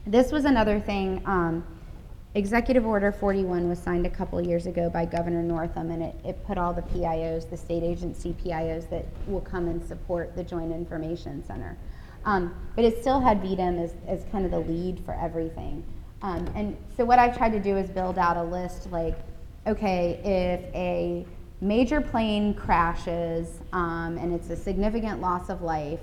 [0.07, 1.21] this was another thing.
[2.39, 6.47] Executive Order 41 was signed a couple years ago by Governor Northam, and it, it
[6.47, 10.71] put all the PIOs, the state agency PIOs that will come and support the Joint
[10.71, 11.77] Information Center.
[12.23, 15.83] Um, but it still had VDEM as, as kind of the lead for everything.
[16.21, 19.17] Um, and so what I've tried to do is build out a list like,
[19.67, 21.25] okay, if a
[21.59, 25.99] major plane crashes um, and it's a significant loss of life,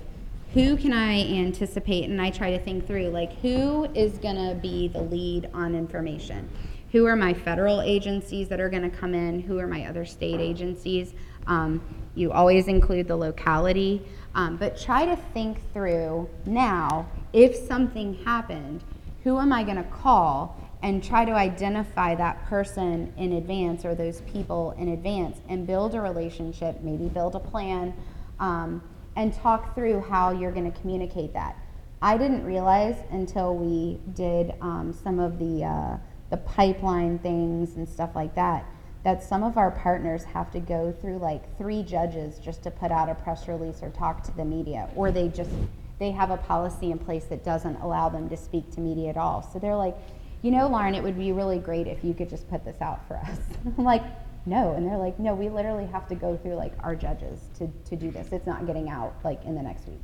[0.53, 2.05] who can I anticipate?
[2.05, 5.75] And I try to think through like who is going to be the lead on
[5.75, 6.49] information?
[6.91, 9.41] Who are my federal agencies that are going to come in?
[9.41, 11.13] Who are my other state agencies?
[11.47, 11.81] Um,
[12.15, 14.01] you always include the locality,
[14.35, 18.83] um, but try to think through now if something happened,
[19.23, 20.61] who am I going to call?
[20.83, 25.95] And try to identify that person in advance or those people in advance and build
[25.95, 27.95] a relationship, maybe build a plan.
[28.39, 28.83] Um,
[29.17, 31.57] and talk through how you're going to communicate that.
[32.01, 35.97] I didn't realize until we did um, some of the uh,
[36.29, 38.65] the pipeline things and stuff like that
[39.03, 42.91] that some of our partners have to go through like three judges just to put
[42.91, 45.49] out a press release or talk to the media, or they just
[45.97, 49.17] they have a policy in place that doesn't allow them to speak to media at
[49.17, 49.41] all.
[49.41, 49.95] So they're like,
[50.41, 53.07] you know, Lauren, it would be really great if you could just put this out
[53.07, 53.39] for us.
[53.77, 54.03] I'm like,
[54.47, 54.73] no.
[54.73, 57.95] And they're like no we literally have to go through like our judges to, to
[57.95, 58.31] do this.
[58.31, 60.01] It's not getting out like in the next week.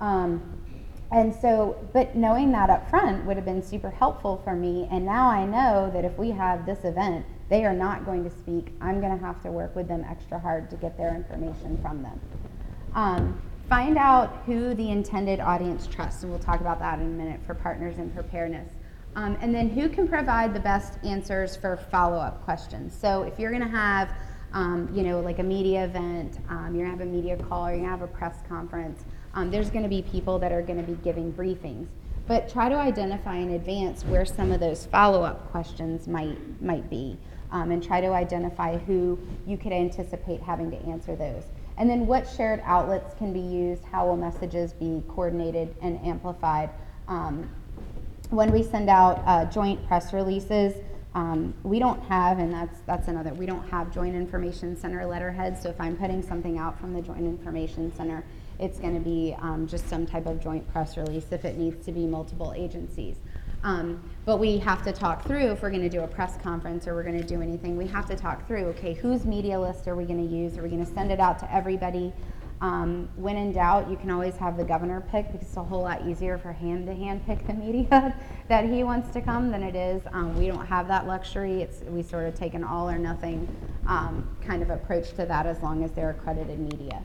[0.00, 0.60] Um,
[1.12, 4.88] and so but knowing that up front would have been super helpful for me.
[4.90, 8.30] And now i know that if we have this event they are not going to
[8.30, 8.72] speak.
[8.80, 12.02] I'm going to have to work with them extra hard to get their information from
[12.02, 12.20] them.
[12.94, 17.08] Um, find out who the intended audience trusts and we'll talk about that in a
[17.08, 18.70] minute for partners in preparedness
[19.16, 22.96] um, and then who can provide the best answers for follow-up questions?
[22.98, 24.10] So if you're going to have,
[24.52, 27.66] um, you know, like a media event, um, you're going to have a media call,
[27.66, 30.62] or you're to have a press conference, um, there's going to be people that are
[30.62, 31.86] going to be giving briefings.
[32.26, 37.18] But try to identify in advance where some of those follow-up questions might might be,
[37.50, 41.44] um, and try to identify who you could anticipate having to answer those.
[41.76, 43.84] And then what shared outlets can be used?
[43.84, 46.70] How will messages be coordinated and amplified?
[47.08, 47.50] Um,
[48.34, 50.74] when we send out uh, joint press releases,
[51.14, 53.32] um, we don't have, and that's that's another.
[53.32, 55.56] We don't have Joint Information Center letterhead.
[55.56, 58.24] So if I'm putting something out from the Joint Information Center,
[58.58, 61.84] it's going to be um, just some type of joint press release if it needs
[61.86, 63.16] to be multiple agencies.
[63.62, 66.86] Um, but we have to talk through if we're going to do a press conference
[66.86, 67.76] or we're going to do anything.
[67.76, 68.64] We have to talk through.
[68.66, 70.58] Okay, whose media list are we going to use?
[70.58, 72.12] Are we going to send it out to everybody?
[72.60, 75.82] Um, when in doubt, you can always have the governor pick because it's a whole
[75.82, 78.14] lot easier for him to hand pick the media
[78.48, 80.02] that he wants to come than it is.
[80.12, 81.62] Um, we don't have that luxury.
[81.62, 83.48] It's, we sort of take an all or nothing
[83.86, 87.02] um, kind of approach to that as long as they're accredited media.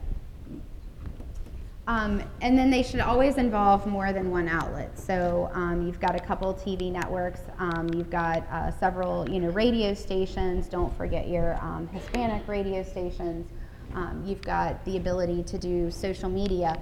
[1.89, 4.99] Um, and then they should always involve more than one outlet.
[4.99, 9.49] So um, you've got a couple TV networks, um, you've got uh, several, you know,
[9.49, 10.67] radio stations.
[10.67, 13.49] Don't forget your um, Hispanic radio stations.
[13.95, 16.82] Um, you've got the ability to do social media.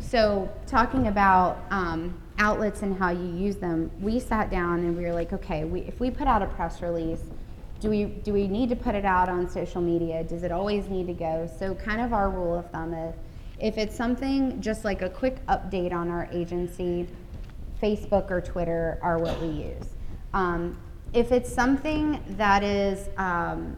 [0.00, 5.04] So, talking about um, outlets and how you use them, we sat down and we
[5.04, 7.22] were like, okay, we, if we put out a press release,
[7.80, 10.24] do we do we need to put it out on social media?
[10.24, 11.48] Does it always need to go?
[11.58, 13.14] So, kind of our rule of thumb is,
[13.60, 17.08] if it's something just like a quick update on our agency,
[17.82, 19.88] Facebook or Twitter are what we use.
[20.34, 20.78] Um,
[21.12, 23.76] if it's something that is um,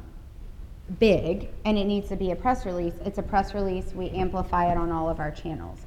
[0.98, 3.93] big and it needs to be a press release, it's a press release.
[3.95, 5.80] We amplify it on all of our channels.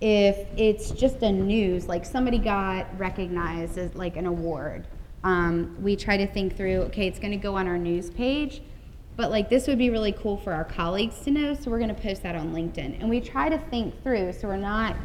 [0.00, 4.86] If it's just a news, like somebody got recognized as like an award,
[5.24, 8.62] um, we try to think through okay, it's going to go on our news page,
[9.16, 11.94] but like this would be really cool for our colleagues to know, so we're going
[11.94, 13.00] to post that on LinkedIn.
[13.00, 14.96] And we try to think through so we're not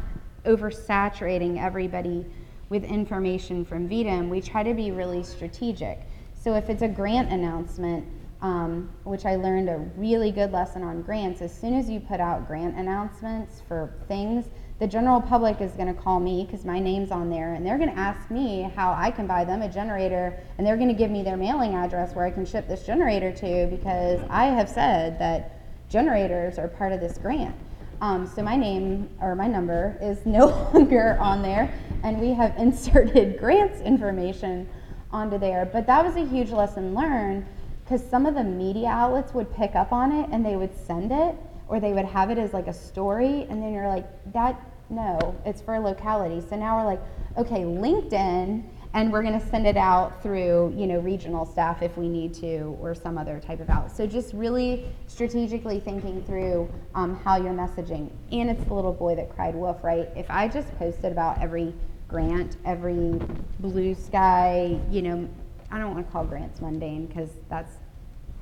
[0.44, 2.24] oversaturating everybody
[2.68, 4.28] with information from VDEM.
[4.28, 6.00] We try to be really strategic.
[6.34, 8.06] So if it's a grant announcement,
[8.40, 11.42] um, which I learned a really good lesson on grants.
[11.42, 14.46] As soon as you put out grant announcements for things,
[14.78, 17.78] the general public is going to call me because my name's on there and they're
[17.78, 20.94] going to ask me how I can buy them a generator and they're going to
[20.94, 24.68] give me their mailing address where I can ship this generator to because I have
[24.68, 27.56] said that generators are part of this grant.
[28.00, 31.74] Um, so my name or my number is no longer on there
[32.04, 34.68] and we have inserted grants information
[35.10, 35.68] onto there.
[35.72, 37.44] But that was a huge lesson learned
[37.88, 41.10] because some of the media outlets would pick up on it and they would send
[41.10, 41.34] it
[41.68, 44.60] or they would have it as like a story and then you're like that
[44.90, 46.46] no it's for a locality.
[46.46, 47.00] So now we're like
[47.38, 48.62] okay linkedin
[48.92, 52.34] and we're going to send it out through you know regional staff if we need
[52.34, 57.36] to or some other type of out so just really strategically thinking through um, how
[57.36, 58.10] you're messaging.
[58.32, 60.10] And it's the little boy that cried wolf right?
[60.14, 61.72] If i just posted about every
[62.06, 63.18] grant every
[63.60, 65.28] blue sky you know
[65.70, 67.76] i don't want to call grants mundane because that's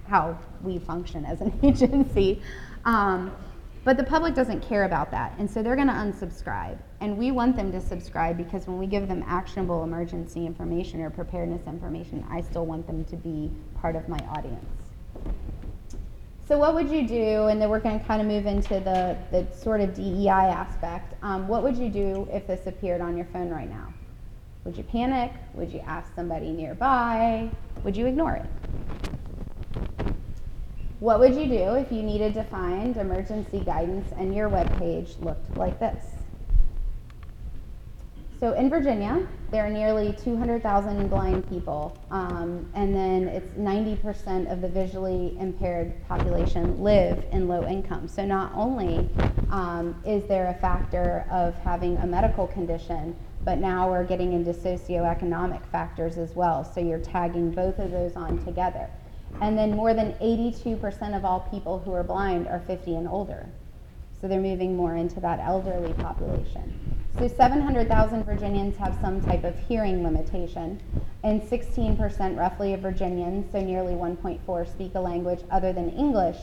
[0.08, 2.40] how we function as an agency
[2.84, 3.32] um,
[3.86, 6.76] but the public doesn't care about that, and so they're going to unsubscribe.
[7.00, 11.08] And we want them to subscribe because when we give them actionable emergency information or
[11.08, 14.66] preparedness information, I still want them to be part of my audience.
[16.48, 19.16] So what would you do, and then we're going to kind of move into the,
[19.30, 21.14] the sort of DEI aspect.
[21.22, 23.94] Um, what would you do if this appeared on your phone right now?
[24.66, 25.30] Would you panic?
[25.54, 27.48] Would you ask somebody nearby?
[27.84, 28.46] Would you ignore it?
[30.98, 35.14] What would you do if you needed to find emergency guidance and your web page
[35.20, 36.04] looked like this?
[38.40, 44.60] So in Virginia, there are nearly 200,000 blind people, um, and then it's 90% of
[44.60, 48.08] the visually impaired population live in low income.
[48.08, 49.08] So not only
[49.50, 53.16] um, is there a factor of having a medical condition,
[53.46, 56.64] but now we're getting into socioeconomic factors as well.
[56.64, 58.90] So you're tagging both of those on together.
[59.40, 63.46] And then more than 82% of all people who are blind are 50 and older.
[64.20, 66.96] So they're moving more into that elderly population.
[67.18, 70.80] So 700,000 Virginians have some type of hearing limitation,
[71.22, 76.36] and 16% roughly of Virginians, so nearly 1.4, speak a language other than English,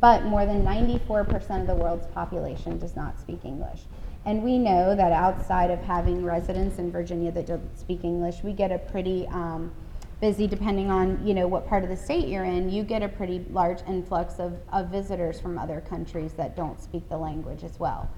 [0.00, 3.82] but more than 94% of the world's population does not speak English.
[4.26, 8.52] And we know that outside of having residents in Virginia that don't speak English, we
[8.52, 9.72] get a pretty um,
[10.20, 13.08] busy depending on you know what part of the state you're in you get a
[13.08, 17.78] pretty large influx of, of visitors from other countries that don't speak the language as
[17.78, 18.08] well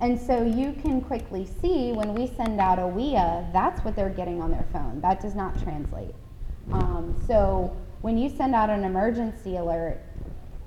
[0.00, 4.10] and so you can quickly see when we send out a WEA, that's what they're
[4.10, 5.00] getting on their phone.
[5.00, 6.14] That does not translate.
[6.72, 10.00] Um, so when you send out an emergency alert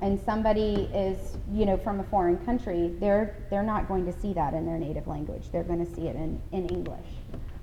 [0.01, 4.33] and somebody is, you know, from a foreign country, they're, they're not going to see
[4.33, 5.49] that in their native language.
[5.51, 7.07] They're going to see it in, in English.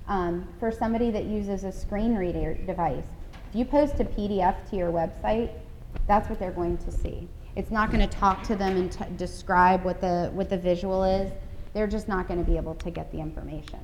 [0.07, 3.05] Um, for somebody that uses a screen reader device,
[3.49, 5.51] if you post a PDF to your website,
[6.07, 7.27] that's what they're going to see.
[7.55, 11.03] It's not going to talk to them and t- describe what the, what the visual
[11.05, 11.31] is.
[11.73, 13.79] They're just not going to be able to get the information.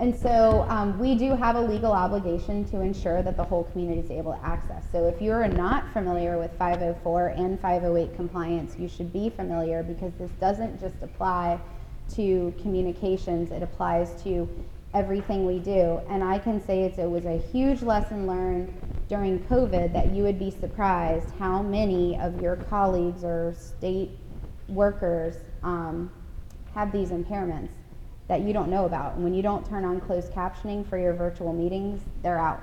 [0.00, 4.00] And so um, we do have a legal obligation to ensure that the whole community
[4.00, 4.82] is able to access.
[4.90, 10.14] So if you're not familiar with 504 and 508 compliance, you should be familiar because
[10.14, 11.60] this doesn't just apply
[12.14, 14.48] to communications, it applies to
[14.94, 16.00] everything we do.
[16.08, 18.72] And I can say it was a huge lesson learned
[19.08, 24.12] during COVID that you would be surprised how many of your colleagues or state
[24.66, 26.10] workers um,
[26.74, 27.68] have these impairments
[28.30, 29.16] that you don't know about.
[29.16, 32.62] And when you don't turn on closed captioning for your virtual meetings, they're out.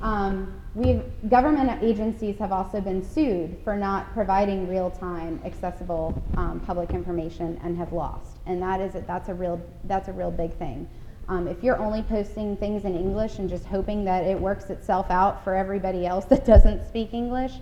[0.00, 6.92] Um, we've, government agencies have also been sued for not providing real-time accessible um, public
[6.92, 8.38] information and have lost.
[8.46, 10.88] And that is that's a real that's a real big thing.
[11.28, 15.10] Um, if you're only posting things in English and just hoping that it works itself
[15.10, 17.52] out for everybody else that doesn't speak English,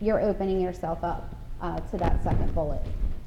[0.00, 2.82] you're opening yourself up uh, to that second bullet.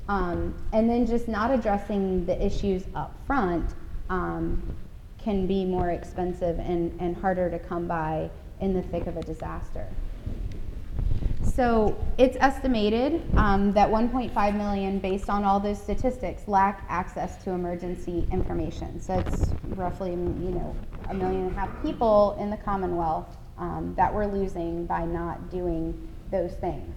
[0.10, 3.76] Um, and then just not addressing the issues up front
[4.10, 4.76] um,
[5.20, 9.22] can be more expensive and, and harder to come by in the thick of a
[9.22, 9.88] disaster.
[11.44, 17.52] So it's estimated um, that 1.5 million, based on all those statistics, lack access to
[17.52, 19.00] emergency information.
[19.00, 20.76] So it's roughly, you know,
[21.10, 25.52] a million and a half people in the Commonwealth um, that we're losing by not
[25.52, 26.96] doing those things.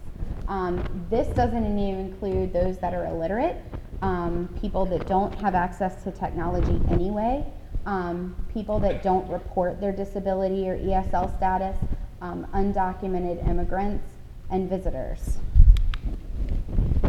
[0.49, 3.57] Um, this doesn't even include those that are illiterate,
[4.03, 7.45] um, people that don't have access to technology anyway,
[7.86, 11.76] um, people that don't report their disability or ESL status,
[12.20, 14.07] um, undocumented immigrants,
[14.51, 15.38] and visitors.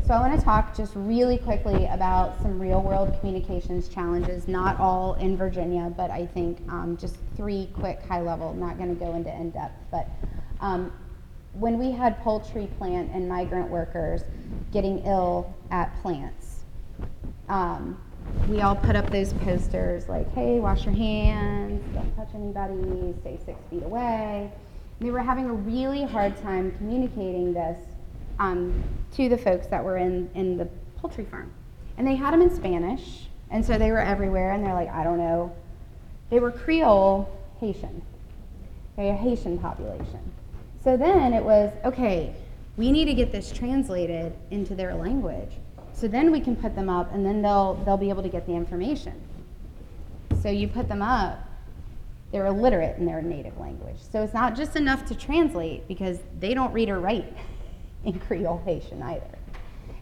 [0.05, 4.77] So I want to talk just really quickly about some real world communications challenges, not
[4.79, 8.99] all in Virginia, but I think um, just three quick high level, not going to
[8.99, 10.09] go into in depth, but
[10.59, 10.91] um,
[11.53, 14.21] when we had poultry plant and migrant workers
[14.71, 16.63] getting ill at plants,
[17.49, 17.97] um,
[18.49, 23.39] we all put up those posters like, hey, wash your hands, don't touch anybody, stay
[23.45, 24.51] six feet away.
[24.99, 27.77] And they were having a really hard time communicating this
[28.39, 28.83] um,
[29.15, 31.51] to the folks that were in, in the poultry farm.
[31.97, 35.03] And they had them in Spanish, and so they were everywhere, and they're like, I
[35.03, 35.53] don't know.
[36.31, 37.29] They were Creole
[37.59, 38.01] Haitian.
[38.97, 40.32] okay, a Haitian population.
[40.83, 42.35] So then it was, okay,
[42.75, 45.51] we need to get this translated into their language.
[45.93, 48.45] So then we can put them up and then they'll, they'll be able to get
[48.45, 49.13] the information.
[50.41, 51.39] So you put them up,
[52.31, 53.97] they're illiterate in their native language.
[54.11, 57.31] So it's not just enough to translate because they don't read or write
[58.03, 59.37] in Creole Haitian either.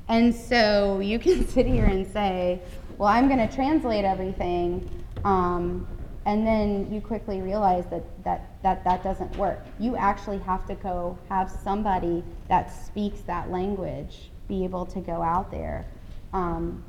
[0.07, 2.59] And so you can sit here and say,
[2.97, 4.89] well, I'm going to translate everything,
[5.23, 5.87] um,
[6.25, 9.59] and then you quickly realize that, that, that that doesn't work.
[9.79, 15.21] You actually have to go have somebody that speaks that language be able to go
[15.21, 15.87] out there
[16.33, 16.83] um,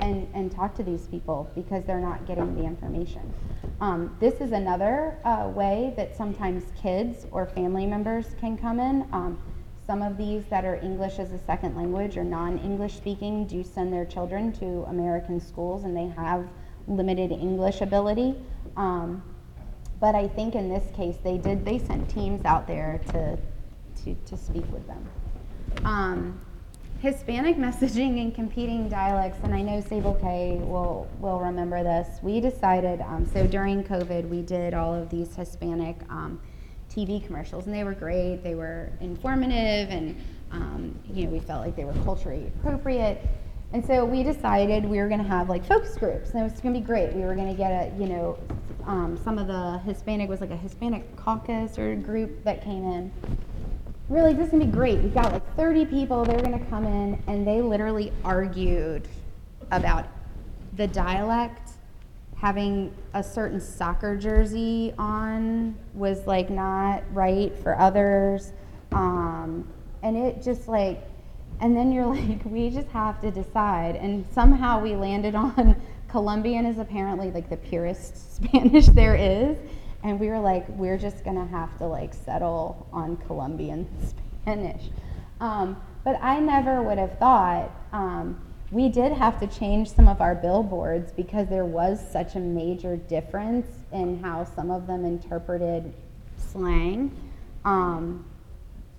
[0.00, 3.32] and, and talk to these people because they're not getting the information.
[3.80, 9.06] Um, this is another uh, way that sometimes kids or family members can come in.
[9.12, 9.38] Um,
[9.86, 13.62] some of these that are English as a second language or non English speaking do
[13.62, 16.46] send their children to American schools and they have
[16.86, 18.34] limited English ability.
[18.76, 19.22] Um,
[20.00, 23.38] but I think in this case they did, they sent teams out there to,
[24.04, 25.08] to, to speak with them.
[25.84, 26.40] Um,
[27.00, 32.18] Hispanic messaging and competing dialects, and I know Sable K will, will remember this.
[32.22, 36.40] We decided, um, so during COVID, we did all of these Hispanic um,
[36.90, 38.42] TV commercials, and they were great.
[38.42, 40.16] They were informative, and
[40.50, 43.26] um, you know, we felt like they were culturally appropriate.
[43.72, 46.60] And so we decided we were going to have like focus groups, and it was
[46.60, 47.12] going to be great.
[47.12, 48.38] We were going to get a, you know,
[48.86, 53.12] um, some of the Hispanic was like a Hispanic caucus or group that came in
[54.08, 54.98] really, this is gonna be great.
[54.98, 59.06] We've got like 30 people, they're gonna come in, and they literally argued
[59.70, 60.06] about
[60.76, 61.72] the dialect
[62.36, 68.52] having a certain soccer jersey on was like not right for others.
[68.92, 69.68] Um,
[70.04, 71.02] and it just like,
[71.60, 73.96] and then you're like, we just have to decide.
[73.96, 79.58] And somehow we landed on Colombian is apparently like the purest Spanish there is
[80.02, 83.86] and we were like, we're just gonna have to like settle on Colombian
[84.42, 84.90] Spanish.
[85.40, 87.70] Um, but I never would have thought.
[87.92, 88.40] Um,
[88.70, 92.96] we did have to change some of our billboards because there was such a major
[92.96, 95.92] difference in how some of them interpreted
[96.36, 97.10] slang.
[97.64, 98.24] Um,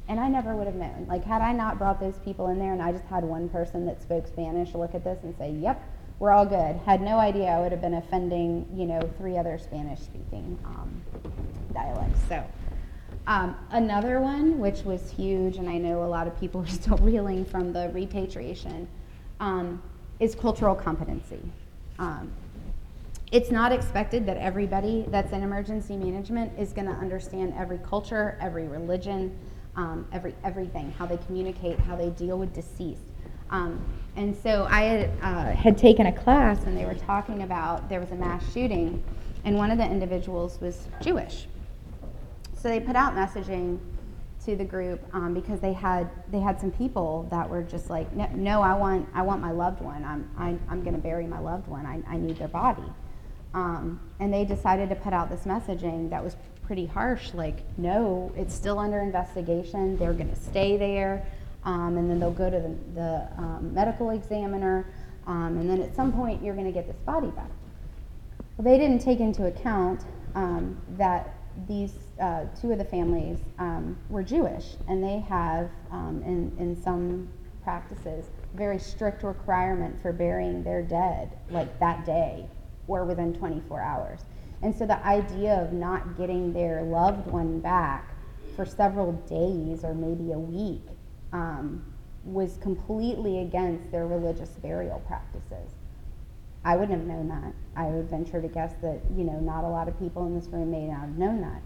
[0.09, 1.05] and I never would have known.
[1.07, 3.85] Like, had I not brought those people in there and I just had one person
[3.85, 5.81] that spoke Spanish look at this and say, yep,
[6.17, 6.77] we're all good.
[6.83, 11.01] Had no idea I would have been offending, you know, three other Spanish speaking um,
[11.73, 12.19] dialects.
[12.27, 12.43] So,
[13.27, 16.97] um, another one, which was huge, and I know a lot of people are still
[16.97, 18.87] reeling from the repatriation,
[19.39, 19.81] um,
[20.19, 21.39] is cultural competency.
[21.99, 22.31] Um,
[23.31, 28.35] it's not expected that everybody that's in emergency management is going to understand every culture,
[28.41, 29.37] every religion,
[29.75, 33.01] um, every everything, how they communicate, how they deal with deceased.
[33.51, 33.83] Um,
[34.15, 37.99] and so I had, uh, had taken a class and they were talking about there
[37.99, 39.03] was a mass shooting
[39.43, 41.47] and one of the individuals was Jewish.
[42.53, 43.79] So they put out messaging
[44.45, 48.11] to the group um, because they had they had some people that were just like
[48.13, 50.95] no, no I want I want my loved one I'm I, am i am going
[50.95, 52.83] to bury my loved one I, I need their body
[53.53, 56.35] um, and they decided to put out this messaging that was
[56.69, 61.25] pretty harsh like no it's still under investigation they're going to stay there
[61.63, 64.85] um, and then they'll go to the, the um, medical examiner,
[65.27, 67.49] um, and then at some point you're going to get this body back.
[68.57, 70.03] Well, they didn't take into account
[70.35, 71.35] um, that
[71.67, 76.81] these uh, two of the families um, were Jewish, and they have, um, in, in
[76.81, 77.27] some
[77.63, 82.45] practices, very strict requirement for burying their dead like that day
[82.87, 84.21] or within 24 hours.
[84.61, 88.09] And so the idea of not getting their loved one back
[88.55, 90.81] for several days or maybe a week
[91.31, 91.85] um,
[92.25, 95.71] was completely against their religious burial practices.
[96.65, 97.53] I wouldn't have known that.
[97.75, 100.47] I would venture to guess that you know not a lot of people in this
[100.47, 101.61] room may not have known that.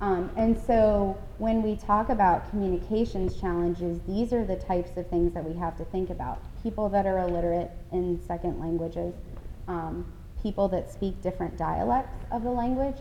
[0.00, 5.32] Um, and so when we talk about communications challenges, these are the types of things
[5.34, 6.40] that we have to think about.
[6.62, 9.14] People that are illiterate in second languages,
[9.68, 10.06] um,
[10.46, 12.98] people that speak different dialects of the language,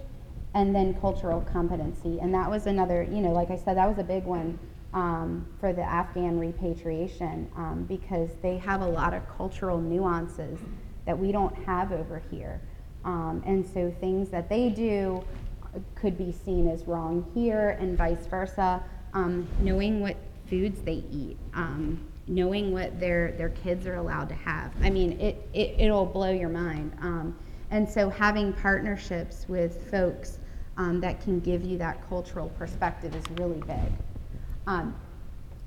[0.56, 2.18] and then cultural competency.
[2.20, 4.58] And that was another, you know, like I said, that was a big one
[4.96, 10.58] um, for the Afghan repatriation um, because they have a lot of cultural nuances
[11.06, 12.60] that we don't have over here.
[13.04, 15.24] Um, and so things that they do
[15.94, 18.82] could be seen as wrong here and vice versa.
[19.14, 20.18] Um, knowing what
[20.50, 24.72] foods they eat, um, knowing what their, their kids are allowed to have.
[24.82, 26.92] I mean, it, it, it'll blow your mind.
[27.02, 27.38] Um,
[27.72, 30.40] and so having partnerships with folks
[30.78, 33.92] that can give you that cultural perspective is really big.
[34.68, 34.96] Um,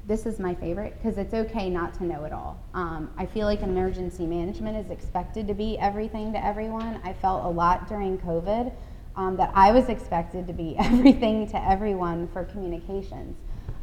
[0.09, 2.59] this is my favorite because it's okay not to know it all.
[2.73, 6.99] Um, I feel like emergency management is expected to be everything to everyone.
[7.05, 8.73] I felt a lot during COVID
[9.17, 13.37] um, that I was expected to be everything to everyone for communications.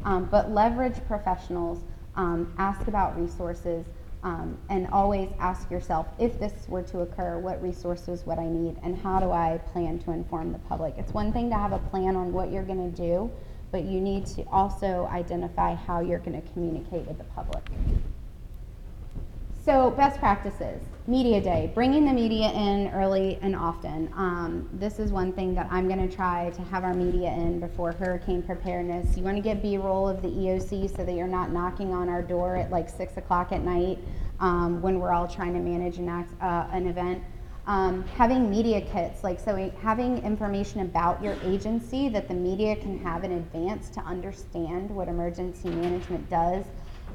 [0.04, 1.84] Um, but leverage professionals,
[2.16, 3.84] um, ask about resources,
[4.22, 8.76] um, and always ask yourself if this were to occur, what resources would I need,
[8.82, 10.94] and how do I plan to inform the public?
[10.98, 13.30] It's one thing to have a plan on what you're going to do,
[13.70, 17.62] but you need to also identify how you're going to communicate with the public.
[19.66, 24.08] So, best practices media day, bringing the media in early and often.
[24.14, 27.58] Um, this is one thing that I'm going to try to have our media in
[27.58, 29.16] before hurricane preparedness.
[29.16, 32.08] You want to get B roll of the EOC so that you're not knocking on
[32.08, 33.98] our door at like 6 o'clock at night
[34.38, 37.24] um, when we're all trying to manage an, act, uh, an event.
[37.66, 43.00] Um, having media kits, like so having information about your agency that the media can
[43.00, 46.64] have in advance to understand what emergency management does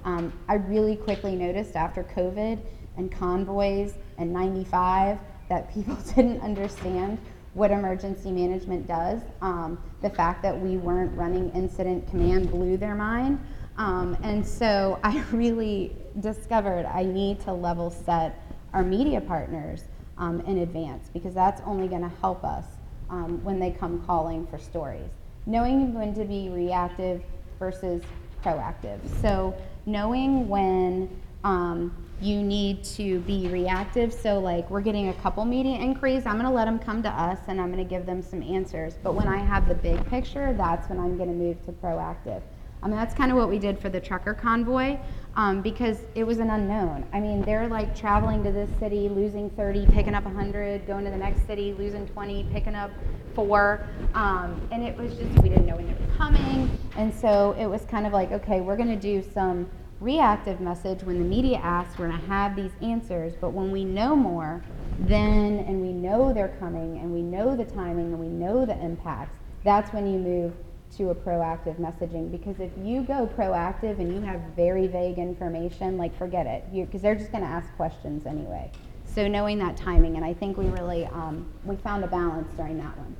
[0.04, 2.60] um, I really quickly noticed after COVID
[2.98, 7.18] and convoys and 95 that people didn't understand
[7.54, 9.20] what emergency management does.
[9.42, 13.40] Um, the fact that we weren't running incident command blew their mind.
[13.78, 18.42] Um, and so I really discovered I need to level set
[18.74, 19.84] our media partners
[20.18, 22.66] um, in advance because that's only going to help us
[23.10, 25.10] um, when they come calling for stories.
[25.46, 27.22] Knowing when to be reactive
[27.60, 28.02] versus
[28.44, 29.00] proactive.
[29.22, 29.56] So
[29.86, 31.10] knowing when
[31.44, 34.14] um, you need to be reactive.
[34.14, 37.10] So, like, we're getting a couple media inquiries, I'm going to let them come to
[37.10, 38.96] us and I'm going to give them some answers.
[39.02, 42.42] But when I have the big picture, that's when I'm going to move to proactive.
[42.84, 44.98] I mean, that's kind of what we did for the trucker convoy
[45.36, 47.06] um, because it was an unknown.
[47.14, 51.12] I mean, they're like traveling to this city, losing 30, picking up 100, going to
[51.12, 52.92] the next city, losing 20, picking up
[53.34, 53.88] four.
[54.14, 56.78] Um, and it was just, we didn't know when they were coming.
[56.98, 59.70] And so it was kind of like, okay, we're going to do some
[60.02, 63.34] reactive message when the media asks, we're going to have these answers.
[63.40, 64.62] But when we know more,
[65.00, 68.78] then, and we know they're coming, and we know the timing, and we know the
[68.84, 70.54] impacts, that's when you move
[70.98, 75.98] to a proactive messaging because if you go proactive and you have very vague information,
[75.98, 78.72] like forget it, because they're just going to ask questions anyway.
[79.06, 82.78] So knowing that timing, and I think we really um, we found a balance during
[82.78, 83.16] that one.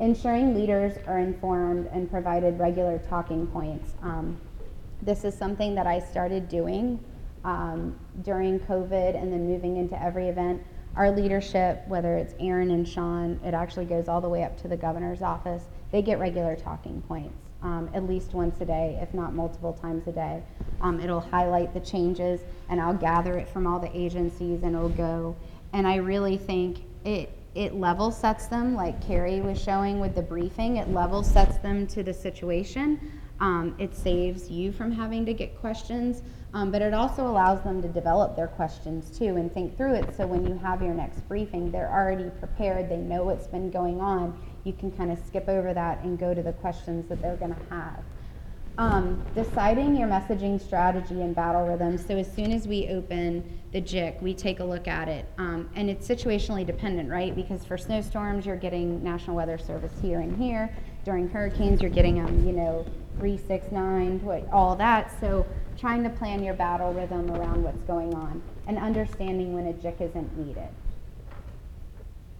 [0.00, 3.94] Ensuring leaders are informed and provided regular talking points.
[4.02, 4.40] Um,
[5.02, 6.98] this is something that I started doing
[7.44, 10.62] um, during COVID and then moving into every event.
[10.94, 14.68] Our leadership, whether it's Aaron and Sean, it actually goes all the way up to
[14.68, 19.14] the governor's office they get regular talking points um, at least once a day, if
[19.14, 20.42] not multiple times a day.
[20.80, 24.88] Um, it'll highlight the changes, and I'll gather it from all the agencies, and it'll
[24.88, 25.36] go.
[25.72, 30.22] And I really think it it level sets them, like Carrie was showing with the
[30.22, 30.78] briefing.
[30.78, 32.98] It level sets them to the situation.
[33.40, 36.22] Um, it saves you from having to get questions,
[36.54, 40.16] um, but it also allows them to develop their questions too and think through it.
[40.16, 42.88] So when you have your next briefing, they're already prepared.
[42.88, 46.34] They know what's been going on, you can kind of skip over that and go
[46.34, 48.02] to the questions that they're going to have.
[48.78, 51.98] Um, deciding your messaging strategy and battle rhythm.
[51.98, 55.68] So as soon as we open the JIC, we take a look at it, um,
[55.74, 57.36] and it's situationally dependent, right?
[57.36, 60.74] Because for snowstorms, you're getting National Weather Service here and here.
[61.04, 62.86] During hurricanes, you're getting um, you know,
[63.18, 65.12] three, six, nine, all that.
[65.20, 65.44] So
[65.76, 70.00] trying to plan your battle rhythm around what's going on and understanding when a JIC
[70.00, 70.68] isn't needed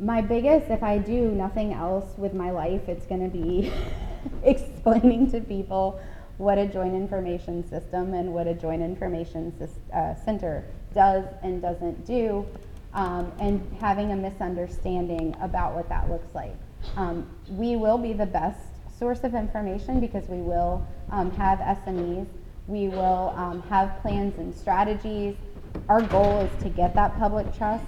[0.02, 3.72] my biggest, if I do nothing else with my life, it's going to be
[4.42, 6.00] explaining to people
[6.38, 9.54] what a joint information system and what a joint information
[9.94, 12.44] uh, center does and doesn't do,
[12.94, 16.56] um, and having a misunderstanding about what that looks like.
[16.96, 18.58] Um, we will be the best
[18.98, 22.26] source of information because we will um, have SMEs,
[22.66, 25.36] we will um, have plans and strategies.
[25.88, 27.84] Our goal is to get that public trust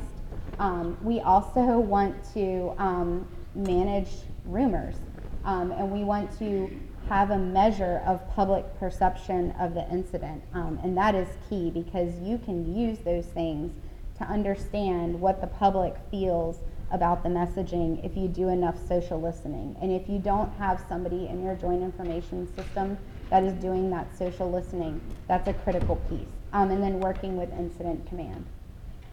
[0.58, 4.10] um, we also want to um, manage
[4.44, 4.96] rumors,
[5.44, 6.70] um, and we want to
[7.08, 10.42] have a measure of public perception of the incident.
[10.54, 13.72] Um, and that is key because you can use those things
[14.18, 19.76] to understand what the public feels about the messaging if you do enough social listening.
[19.82, 22.96] And if you don't have somebody in your joint information system
[23.30, 26.28] that is doing that social listening, that's a critical piece.
[26.52, 28.46] Um, and then working with incident command.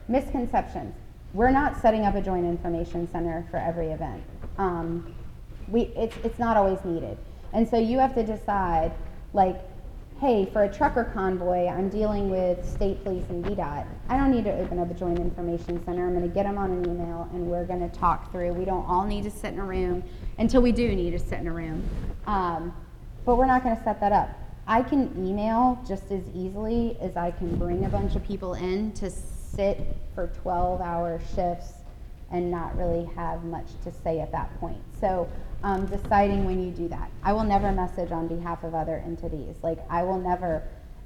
[0.07, 0.93] Misconceptions
[1.33, 4.23] we're not setting up a joint information center for every event.
[4.57, 5.15] Um,
[5.67, 7.17] we, it's, it's not always needed.
[7.53, 8.91] And so you have to decide,
[9.33, 9.61] like,
[10.19, 13.87] hey, for a trucker convoy, I'm dealing with state police and VDOT.
[14.07, 16.05] I don't need to open up a joint information center.
[16.05, 18.53] I'm going to get them on an email and we're going to talk through.
[18.53, 20.03] We don't all need to sit in a room
[20.37, 21.83] until we do need to sit in a room.
[22.27, 22.71] Um,
[23.25, 24.29] but we're not going to set that up.
[24.67, 28.91] I can email just as easily as I can bring a bunch of people in
[28.93, 29.09] to
[29.55, 31.73] sit for 12 hour shifts
[32.31, 34.81] and not really have much to say at that point.
[34.99, 35.29] So
[35.63, 37.11] um, deciding when you do that.
[37.23, 39.57] I will never message on behalf of other entities.
[39.61, 40.63] Like I will never,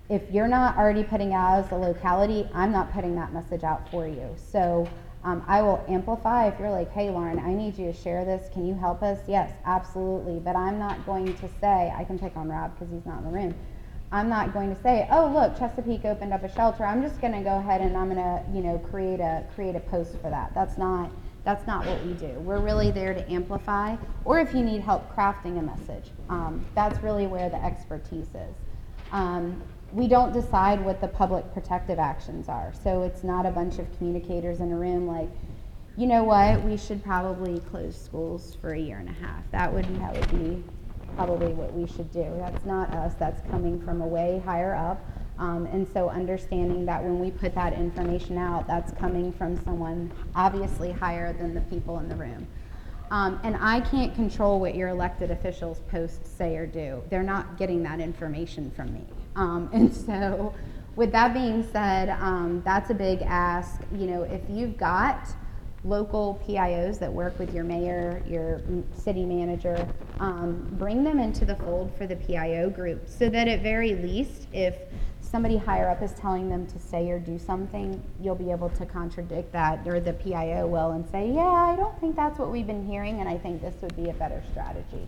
[0.10, 3.90] if you're not already putting out as a locality, I'm not putting that message out
[3.90, 4.36] for you.
[4.38, 4.88] So
[5.24, 8.48] um, I will amplify if you're like, hey, Lauren, I need you to share this.
[8.54, 9.20] Can you help us?
[9.28, 10.40] Yes, absolutely.
[10.40, 13.26] But I'm not going to say, I can pick on Rob because he's not in
[13.26, 13.56] the room.
[14.16, 16.86] I'm not going to say, oh, look, Chesapeake opened up a shelter.
[16.86, 19.76] I'm just going to go ahead and I'm going to, you know, create a create
[19.76, 20.54] a post for that.
[20.56, 21.12] That's not
[21.44, 22.30] that's not what we do.
[22.40, 27.04] We're really there to amplify, or if you need help crafting a message, um, that's
[27.04, 28.56] really where the expertise is.
[29.12, 29.62] Um,
[29.92, 32.74] we don't decide what the public protective actions are.
[32.84, 35.30] So it's not a bunch of communicators in a room like,
[35.98, 39.44] you know what, we should probably close schools for a year and a half.
[39.52, 40.64] That would that would be
[41.16, 42.26] probably what we should do.
[42.38, 43.14] That's not us.
[43.16, 45.04] That's coming from a way higher up.
[45.38, 50.12] Um, and so understanding that when we put that information out, that's coming from someone
[50.36, 52.48] obviously higher than the people in the room.
[53.12, 57.04] Um, and I can't control what your elected officials post, say, or do.
[57.10, 59.06] They're not getting that information from me.
[59.36, 60.54] Um, and so,
[60.96, 63.82] with that being said, um, that's a big ask.
[63.94, 65.28] You know, if you've got
[65.86, 68.62] local PIOs that work with your mayor, your
[68.96, 69.88] city manager,
[70.20, 74.48] um, bring them into the fold for the PIO group so that at very least,
[74.52, 74.76] if
[75.22, 78.86] somebody higher up is telling them to say or do something, you'll be able to
[78.86, 82.68] contradict that, or the PIO will, and say, Yeah, I don't think that's what we've
[82.68, 85.08] been hearing, and I think this would be a better strategy.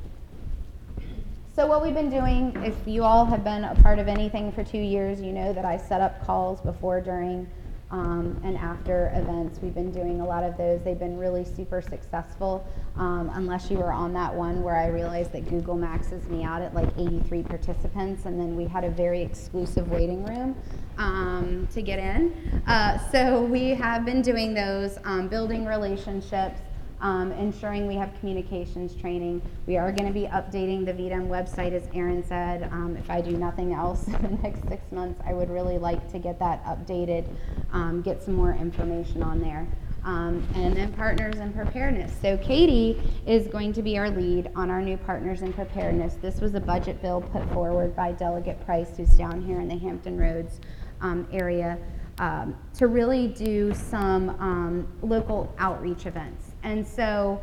[1.55, 4.63] So what we've been doing, if you all have been a part of anything for
[4.63, 7.49] two years, you know that I set up calls before, during,
[7.91, 9.59] um, and after events.
[9.61, 10.81] We've been doing a lot of those.
[10.83, 12.67] They've been really super successful,
[12.97, 16.61] um, unless you were on that one where I realized that Google maxes me out
[16.61, 20.55] at like 83 participants, and then we had a very exclusive waiting room
[20.97, 22.61] um, to get in.
[22.67, 26.59] Uh, so we have been doing those, um, building relationships
[27.01, 29.41] um, ensuring we have communications training.
[29.65, 32.63] We are going to be updating the VDEM website, as Aaron said.
[32.71, 36.11] Um, if I do nothing else in the next six months, I would really like
[36.11, 37.27] to get that updated,
[37.71, 39.67] um, get some more information on there.
[40.03, 42.13] Um, and then partners in preparedness.
[42.21, 46.15] So Katie is going to be our lead on our new partners in preparedness.
[46.21, 49.77] This was a budget bill put forward by Delegate Price, who's down here in the
[49.77, 50.61] Hampton Roads
[51.01, 51.77] um, area,
[52.19, 56.46] um, to really do some um, local outreach events.
[56.63, 57.41] And so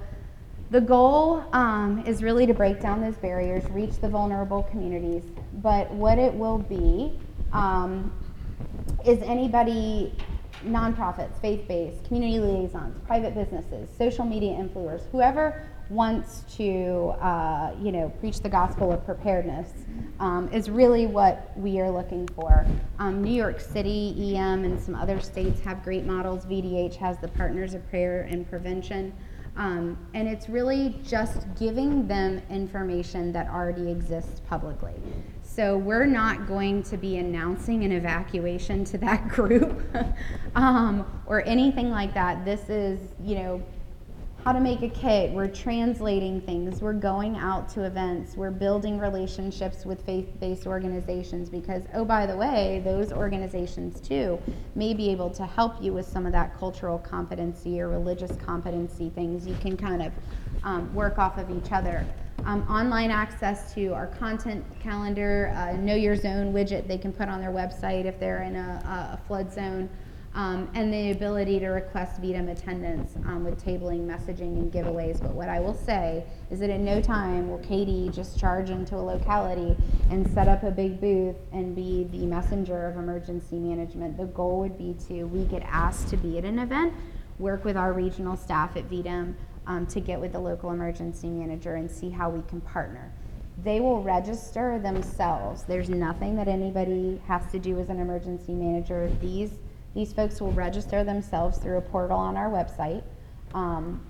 [0.70, 5.22] the goal um, is really to break down those barriers, reach the vulnerable communities.
[5.54, 7.18] But what it will be
[7.52, 8.12] um,
[9.04, 10.12] is anybody,
[10.64, 17.92] nonprofits, faith based, community liaisons, private businesses, social media influencers, whoever wants to, uh, you
[17.92, 19.70] know, preach the gospel of preparedness
[20.20, 22.66] um, is really what we are looking for.
[22.98, 26.46] Um, New York City, EM, and some other states have great models.
[26.46, 29.12] VDH has the Partners of Prayer and Prevention.
[29.56, 34.94] Um, and it's really just giving them information that already exists publicly.
[35.42, 39.82] So we're not going to be announcing an evacuation to that group
[40.56, 42.44] um, or anything like that.
[42.44, 43.62] This is, you know,
[44.44, 45.30] how to make a kit.
[45.30, 46.82] We're translating things.
[46.82, 48.36] We're going out to events.
[48.36, 54.38] We're building relationships with faith based organizations because, oh, by the way, those organizations too
[54.74, 59.08] may be able to help you with some of that cultural competency or religious competency
[59.08, 59.46] things.
[59.46, 60.12] You can kind of
[60.62, 62.04] um, work off of each other.
[62.44, 67.30] Um, online access to our content calendar, uh, Know Your Zone widget they can put
[67.30, 69.88] on their website if they're in a, a flood zone
[70.34, 75.20] um, and the ability to request VDEM attendance um, with tabling, messaging, and giveaways.
[75.20, 78.96] But what I will say is that in no time will Katie just charge into
[78.96, 79.76] a locality
[80.10, 84.16] and set up a big booth and be the messenger of emergency management.
[84.16, 86.92] The goal would be to, we get asked to be at an event,
[87.38, 89.34] work with our regional staff at VDEM
[89.68, 93.12] um, to get with the local emergency manager and see how we can partner
[93.62, 95.62] they will register themselves.
[95.62, 99.08] There's nothing that anybody has to do as an emergency manager.
[99.20, 99.52] These
[99.94, 103.02] these folks will register themselves through a portal on our website.
[103.54, 104.04] Um,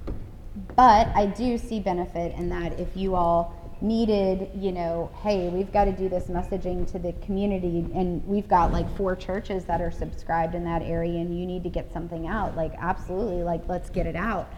[0.77, 5.73] but I do see benefit in that if you all needed, you know, hey, we've
[5.73, 9.81] got to do this messaging to the community, and we've got like four churches that
[9.81, 13.69] are subscribed in that area, and you need to get something out, like, absolutely, like,
[13.69, 14.49] let's get it out.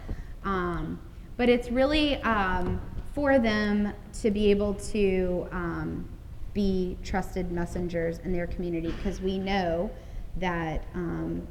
[0.45, 1.01] Um,
[1.37, 2.81] but it's really um,
[3.15, 6.09] for them to be able to um,
[6.55, 9.91] be trusted messengers in their community because we know
[10.37, 11.47] that um,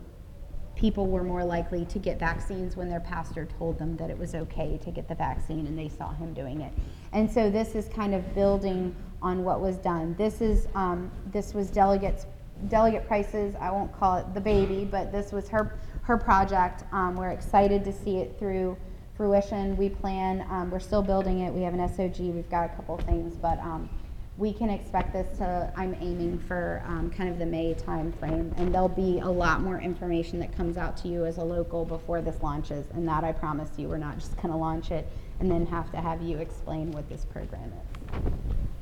[0.76, 4.36] people were more likely to get vaccines when their pastor told them that it was
[4.36, 6.74] okay to get the vaccine and they saw him doing it.
[7.14, 10.16] And so this is kind of building on what was done.
[10.18, 12.26] This is um, this was delegates
[12.68, 13.56] delegate prices.
[13.60, 16.84] I won't call it the baby, but this was her her project.
[16.92, 18.78] Um, we're excited to see it through
[19.16, 19.78] fruition.
[19.78, 21.54] We plan, um, we're still building it.
[21.54, 23.90] We have an SOG, we've got a couple things, but um,
[24.38, 28.58] we can expect this to, I'm aiming for um, kind of the May timeframe.
[28.58, 31.86] And there'll be a lot more information that comes out to you as a local
[31.86, 32.86] before this launches.
[32.94, 35.08] And that I promise you, we're not just going to launch it
[35.40, 38.22] and then have to have you explain what this program is.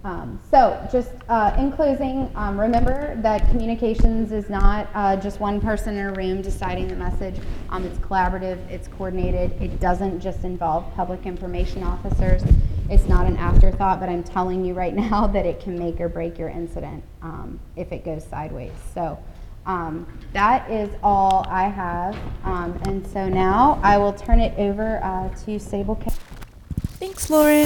[0.03, 5.61] Um, so, just uh, in closing, um, remember that communications is not uh, just one
[5.61, 7.35] person in a room deciding the message.
[7.69, 9.51] Um, it's collaborative, it's coordinated.
[9.61, 12.43] It doesn't just involve public information officers.
[12.89, 16.09] It's not an afterthought, but I'm telling you right now that it can make or
[16.09, 18.73] break your incident um, if it goes sideways.
[18.93, 19.17] So,
[19.65, 22.17] um, that is all I have.
[22.43, 25.95] Um, and so now I will turn it over uh, to Sable.
[25.95, 26.11] K-
[26.99, 27.65] Thanks, Lauren.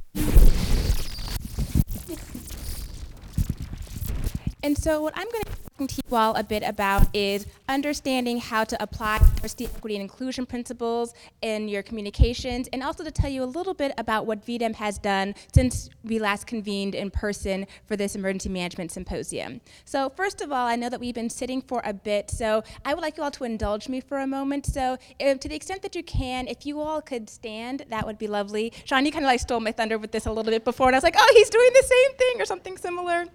[4.64, 7.48] And so, what I'm going to be talking to you all a bit about is
[7.68, 13.12] understanding how to apply diversity, equity, and inclusion principles in your communications, and also to
[13.12, 17.10] tell you a little bit about what VDEM has done since we last convened in
[17.10, 19.62] person for this emergency management symposium.
[19.86, 22.94] So first of all, I know that we've been sitting for a bit, so I
[22.94, 24.66] would like you all to indulge me for a moment.
[24.68, 28.18] So if, to the extent that you can, if you all could stand, that would
[28.18, 28.74] be lovely.
[28.86, 30.96] Sean, you kind of like stole my thunder with this a little bit before, and
[30.96, 33.26] I was like, oh, he's doing the same thing or something similar.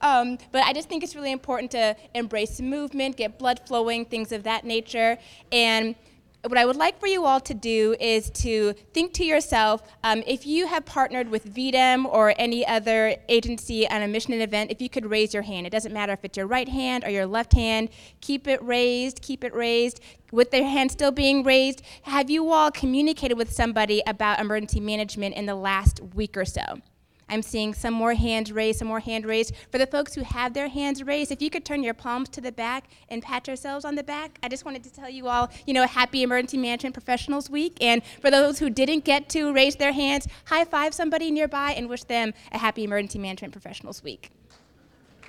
[0.00, 4.32] Um, but I just think it's really important to embrace movement, get blood flowing, things
[4.32, 5.18] of that nature.
[5.52, 5.94] And
[6.42, 10.22] what I would like for you all to do is to think to yourself um,
[10.26, 14.70] if you have partnered with VDEM or any other agency on a mission and event,
[14.70, 15.66] if you could raise your hand.
[15.66, 17.88] It doesn't matter if it's your right hand or your left hand.
[18.20, 20.00] Keep it raised, keep it raised.
[20.30, 25.34] With their hand still being raised, have you all communicated with somebody about emergency management
[25.34, 26.80] in the last week or so?
[27.28, 29.54] I'm seeing some more hands raised, some more hand raised.
[29.70, 32.40] For the folks who have their hands raised, if you could turn your palms to
[32.40, 34.38] the back and pat yourselves on the back.
[34.42, 37.76] I just wanted to tell you all, you know, happy Emergency Management Professionals Week.
[37.80, 41.88] And for those who didn't get to raise their hands, high five somebody nearby and
[41.88, 44.30] wish them a happy Emergency Management Professionals Week.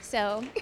[0.01, 0.43] So.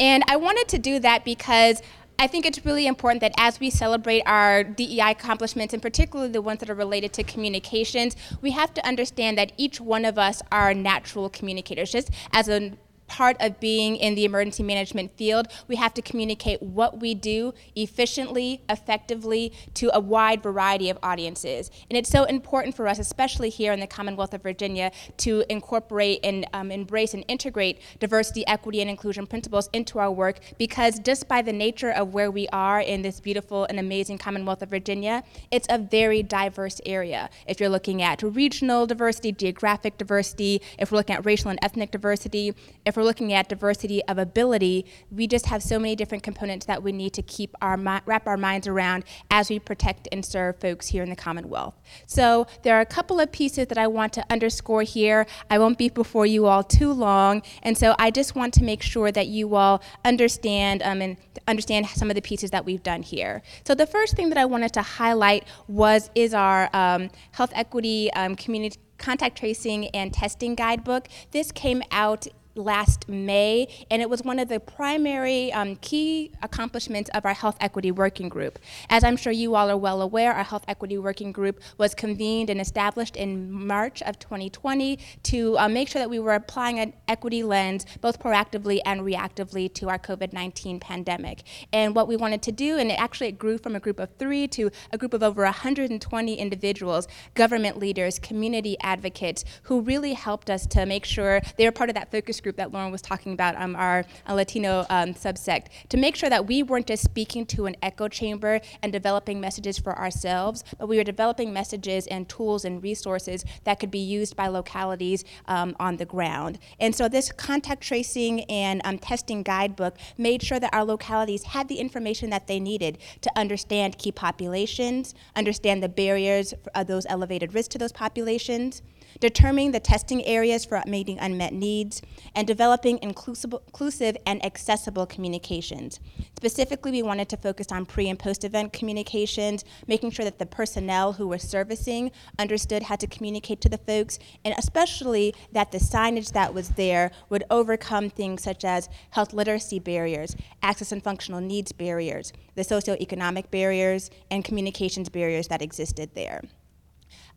[0.00, 1.82] And I wanted to do that because
[2.20, 6.42] I think it's really important that as we celebrate our DEI accomplishments, and particularly the
[6.42, 10.42] ones that are related to communications, we have to understand that each one of us
[10.50, 11.92] are natural communicators.
[11.92, 12.72] Just as a
[13.08, 17.52] part of being in the emergency management field, we have to communicate what we do
[17.74, 21.70] efficiently, effectively to a wide variety of audiences.
[21.90, 26.20] And it's so important for us, especially here in the Commonwealth of Virginia, to incorporate
[26.22, 31.26] and um, embrace and integrate diversity, equity, and inclusion principles into our work because just
[31.28, 35.24] by the nature of where we are in this beautiful and amazing Commonwealth of Virginia,
[35.50, 37.30] it's a very diverse area.
[37.46, 41.90] If you're looking at regional diversity, geographic diversity, if we're looking at racial and ethnic
[41.90, 42.54] diversity,
[42.84, 46.82] if we're looking at diversity of ability, we just have so many different components that
[46.82, 50.88] we need to keep our wrap our minds around as we protect and serve folks
[50.88, 51.76] here in the Commonwealth.
[52.06, 55.26] So there are a couple of pieces that I want to underscore here.
[55.48, 58.82] I won't be before you all too long, and so I just want to make
[58.82, 63.02] sure that you all understand um, and understand some of the pieces that we've done
[63.02, 63.42] here.
[63.64, 68.12] So the first thing that I wanted to highlight was is our um, health equity
[68.14, 71.08] um, community contact tracing and testing guidebook.
[71.30, 72.26] This came out
[72.58, 77.56] last May, and it was one of the primary um, key accomplishments of our Health
[77.60, 78.58] Equity Working Group.
[78.90, 82.50] As I'm sure you all are well aware, our Health Equity Working Group was convened
[82.50, 86.92] and established in March of 2020 to uh, make sure that we were applying an
[87.06, 91.42] equity lens both proactively and reactively to our COVID 19 pandemic.
[91.72, 94.48] And what we wanted to do, and it actually grew from a group of three
[94.48, 100.66] to a group of over 120 individuals, government leaders, community advocates, who really helped us
[100.66, 103.34] to make sure they were part of that focus group group that Lauren was talking
[103.34, 107.44] about, um, our uh, Latino um, subsect, to make sure that we weren't just speaking
[107.44, 112.26] to an echo chamber and developing messages for ourselves, but we were developing messages and
[112.26, 116.58] tools and resources that could be used by localities um, on the ground.
[116.80, 121.68] And so this contact tracing and um, testing guidebook made sure that our localities had
[121.68, 127.52] the information that they needed to understand key populations, understand the barriers, of those elevated
[127.52, 128.80] risks to those populations,
[129.20, 132.00] determining the testing areas for meeting unmet needs,
[132.34, 136.00] and developing inclusive, and accessible communications.
[136.36, 140.46] Specifically, we wanted to focus on pre and post event communications, making sure that the
[140.46, 145.78] personnel who were servicing understood how to communicate to the folks, and especially that the
[145.78, 151.40] signage that was there would overcome things such as health literacy barriers, access and functional
[151.40, 156.42] needs barriers, the socioeconomic barriers, and communications barriers that existed there.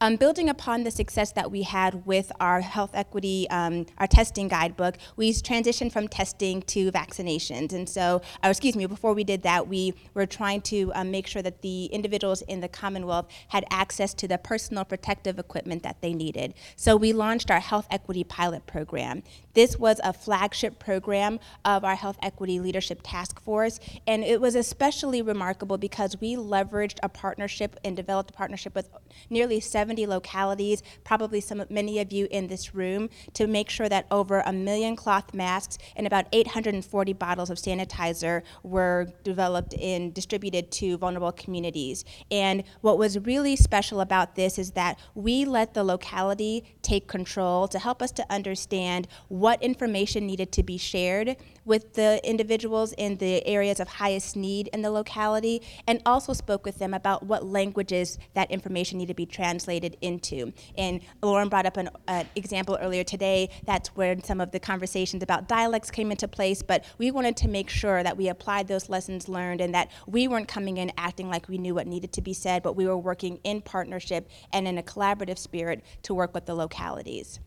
[0.04, 4.48] Um, building upon the success that we had with our health equity, um, our testing
[4.48, 7.72] guidebook, we transitioned from testing to vaccinations.
[7.72, 11.28] And so, or excuse me, before we did that, we were trying to um, make
[11.28, 16.02] sure that the individuals in the Commonwealth had access to the personal protective equipment that
[16.02, 16.56] they needed.
[16.78, 19.22] So we launched our health equity pilot program.
[19.54, 24.56] This was a flagship program of our health equity leadership task force, and it was
[24.56, 28.90] especially remarkable because we leveraged a partnership and developed a partnership with
[29.30, 29.60] nearly
[29.92, 34.42] 70 localities, probably some many of you in this room, to make sure that over
[34.46, 40.98] a million cloth masks and about 840 bottles of sanitizer were developed and distributed to
[40.98, 42.06] vulnerable communities.
[42.32, 47.68] And what was really special about this is that we let the locality take control
[47.68, 51.36] to help us to understand what information needed to be shared
[51.66, 56.66] with the individuals in the areas of highest need in the locality and also spoke
[56.66, 60.54] with them about what languages that information needed to be translated into.
[60.78, 63.50] And Lauren brought up an uh, example earlier today.
[63.66, 67.48] That's where some of the conversations about dialects came into place, but we wanted to
[67.48, 71.30] make sure that we applied those lessons learned and that we weren't coming in acting
[71.30, 74.68] like we knew what needed to be said, but we were working in partnership and
[74.68, 77.40] in a collaborative spirit to work with the localities.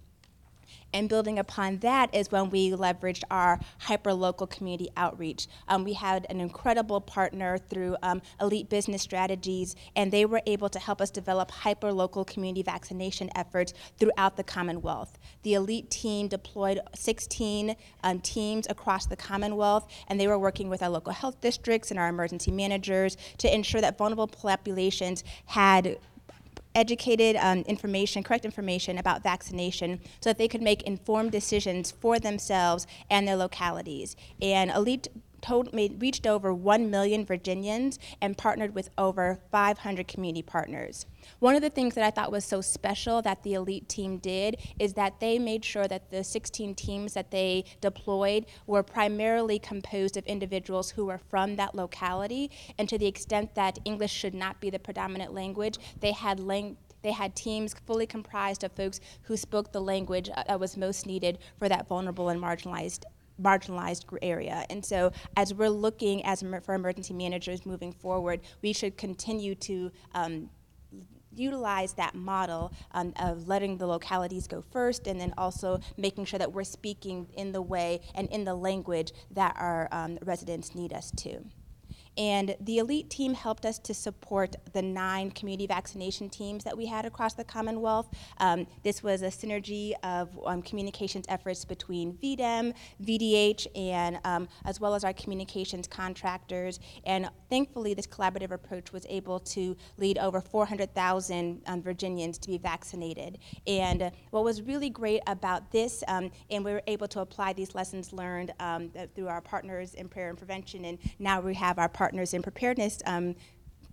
[0.94, 5.48] And building upon that is when we leveraged our hyper-local community outreach.
[5.66, 10.68] Um, we had an incredible partner through um, Elite Business Strategies, and they were able
[10.68, 15.18] to help us develop hyper-local community vaccination efforts throughout the Commonwealth.
[15.42, 17.74] The Elite team deployed 16
[18.04, 21.98] um, teams across the Commonwealth, and they were working with our local health districts and
[21.98, 25.98] our emergency managers to ensure that vulnerable populations had
[26.74, 32.18] educated um, information, correct information about vaccination so that they could make informed decisions for
[32.18, 34.16] themselves and their localities.
[34.40, 35.08] And Elite
[35.72, 41.06] made, reached over 1 million Virginians and partnered with over 500 community partners.
[41.38, 44.56] One of the things that I thought was so special that the elite team did
[44.78, 50.16] is that they made sure that the 16 teams that they deployed were primarily composed
[50.16, 54.60] of individuals who were from that locality, and to the extent that English should not
[54.60, 59.36] be the predominant language, they had lang- they had teams fully comprised of folks who
[59.36, 63.04] spoke the language uh, that was most needed for that vulnerable and marginalized
[63.40, 64.64] marginalized area.
[64.70, 69.90] And so as we're looking as for emergency managers moving forward, we should continue to
[70.14, 70.50] um,
[71.36, 76.38] utilize that model um, of letting the localities go first and then also making sure
[76.38, 80.92] that we're speaking in the way and in the language that our um, residents need
[80.92, 81.44] us to.
[82.16, 86.86] And the elite team helped us to support the nine community vaccination teams that we
[86.86, 88.08] had across the Commonwealth.
[88.38, 94.80] Um, this was a synergy of um, communications efforts between VDEM, VDH, and um, as
[94.80, 96.78] well as our communications contractors.
[97.04, 102.58] And thankfully, this collaborative approach was able to lead over 400,000 um, Virginians to be
[102.58, 103.38] vaccinated.
[103.66, 107.74] And what was really great about this, um, and we were able to apply these
[107.74, 111.88] lessons learned um, through our partners in prayer and prevention, and now we have our
[111.88, 112.03] partners
[112.34, 113.34] in preparedness um,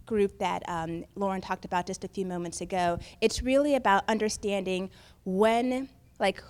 [0.06, 3.00] group that um, Lauren talked about just a few moments ago.
[3.22, 4.90] It's really about understanding
[5.24, 5.90] when
[6.22, 6.42] like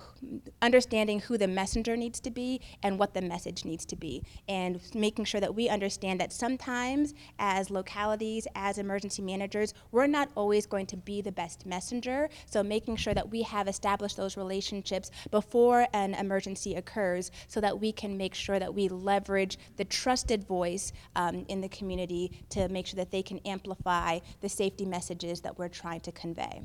[0.60, 4.80] understanding who the messenger needs to be and what the message needs to be and
[4.94, 10.66] making sure that we understand that sometimes as localities as emergency managers we're not always
[10.66, 15.10] going to be the best messenger so making sure that we have established those relationships
[15.30, 20.46] before an emergency occurs so that we can make sure that we leverage the trusted
[20.46, 25.40] voice um, in the community to make sure that they can amplify the safety messages
[25.40, 26.62] that we're trying to convey.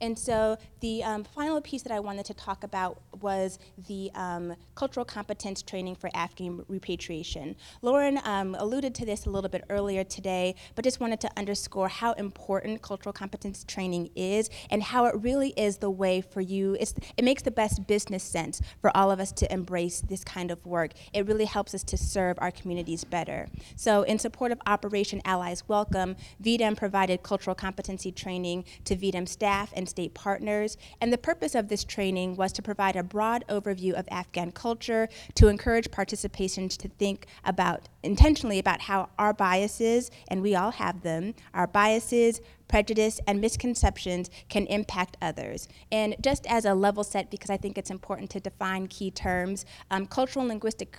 [0.00, 4.56] And so the um, final piece that I wanted to talk about was the um,
[4.74, 7.54] cultural competence training for Afghan repatriation.
[7.82, 11.88] Lauren um, alluded to this a little bit earlier today, but just wanted to underscore
[11.88, 16.76] how important cultural competence training is and how it really is the way for you.
[16.80, 20.50] It's, it makes the best business sense for all of us to embrace this kind
[20.50, 20.92] of work.
[21.12, 23.48] It really helps us to serve our communities better.
[23.76, 29.72] So in support of Operation Allies Welcome, VDEM provided cultural competency training to VDEM staff
[29.76, 30.76] and state partners.
[31.00, 35.08] And the purpose of this training was to provide a broad overview of Afghan culture,
[35.34, 41.02] to encourage participants to think about intentionally about how our biases, and we all have
[41.02, 45.68] them, our biases, prejudice, and misconceptions can impact others.
[45.90, 49.66] And just as a level set, because I think it's important to define key terms,
[49.90, 50.96] um, cultural linguistic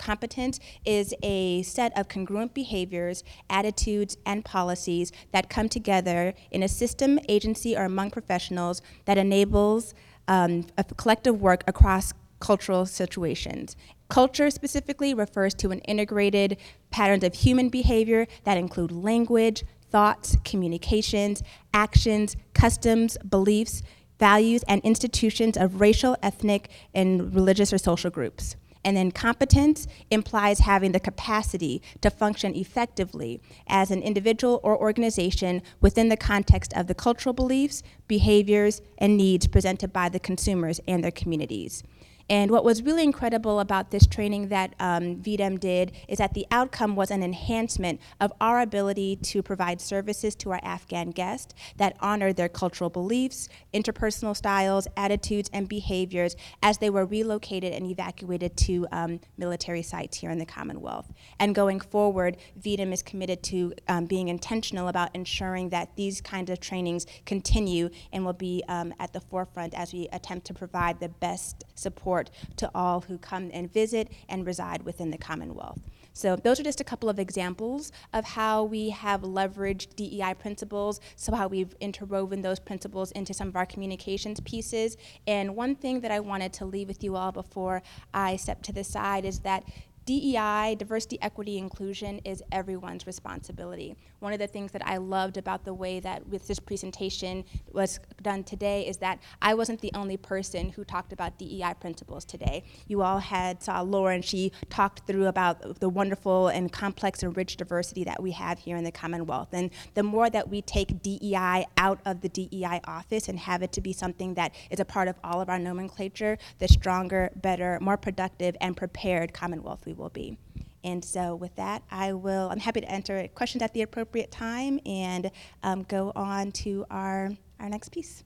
[0.00, 6.68] Competence is a set of congruent behaviors, attitudes, and policies that come together in a
[6.68, 9.92] system, agency, or among professionals that enables
[10.26, 13.76] um, a collective work across cultural situations.
[14.08, 16.56] Culture specifically refers to an integrated
[16.90, 21.42] patterns of human behavior that include language, thoughts, communications,
[21.74, 23.82] actions, customs, beliefs,
[24.18, 28.56] values, and institutions of racial, ethnic, and religious or social groups.
[28.84, 35.62] And then competence implies having the capacity to function effectively as an individual or organization
[35.80, 41.04] within the context of the cultural beliefs, behaviors, and needs presented by the consumers and
[41.04, 41.82] their communities.
[42.30, 46.46] And what was really incredible about this training that um, VDEM did is that the
[46.52, 51.96] outcome was an enhancement of our ability to provide services to our Afghan guests that
[51.98, 58.56] honor their cultural beliefs, interpersonal styles, attitudes, and behaviors as they were relocated and evacuated
[58.58, 61.12] to um, military sites here in the Commonwealth.
[61.40, 66.48] And going forward, VDEM is committed to um, being intentional about ensuring that these kinds
[66.48, 71.00] of trainings continue and will be um, at the forefront as we attempt to provide
[71.00, 75.78] the best support support to all who come and visit and reside within the Commonwealth.
[76.12, 81.00] So those are just a couple of examples of how we have leveraged DEI principles,
[81.16, 84.96] so how we've interwoven those principles into some of our communications pieces.
[85.26, 88.72] And one thing that I wanted to leave with you all before I step to
[88.72, 89.62] the side is that
[90.10, 93.94] DEI, diversity, equity, inclusion, is everyone's responsibility.
[94.18, 98.00] One of the things that I loved about the way that with this presentation was
[98.20, 102.64] done today is that I wasn't the only person who talked about DEI principles today.
[102.88, 107.56] You all had saw Lauren, she talked through about the wonderful and complex and rich
[107.56, 109.50] diversity that we have here in the Commonwealth.
[109.52, 113.70] And the more that we take DEI out of the DEI office and have it
[113.74, 117.78] to be something that is a part of all of our nomenclature, the stronger, better,
[117.80, 120.38] more productive, and prepared Commonwealth we will be.
[120.82, 122.48] And so, with that, I will.
[122.50, 125.30] I'm happy to answer questions at the appropriate time and
[125.62, 128.24] um, go on to our our next piece.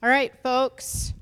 [0.00, 1.12] All right, folks.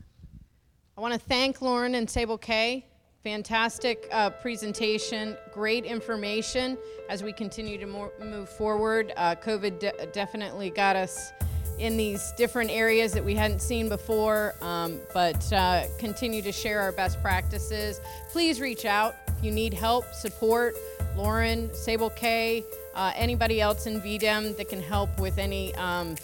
[0.97, 2.87] I want to thank Lauren and Sable K.
[3.27, 6.79] Fantastic uh, presentation, great information
[7.11, 9.13] as we continue to more, move forward.
[9.17, 11.33] Uh, COVID de- definitely got us
[11.81, 16.81] in these different areas that we hadn't seen before, um, but uh, continue to share
[16.81, 18.01] our best practices.
[18.31, 20.77] Please reach out if you need help, support.
[21.17, 22.63] Lauren, Sable K,
[22.95, 26.15] uh, anybody else in VDEM that can help with any, um,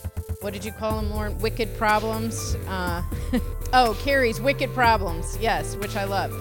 [0.40, 1.36] what did you call them, Lauren?
[1.40, 2.54] Wicked problems.
[2.68, 3.02] Uh,
[3.72, 6.32] oh, Carrie's wicked problems, yes, which I love.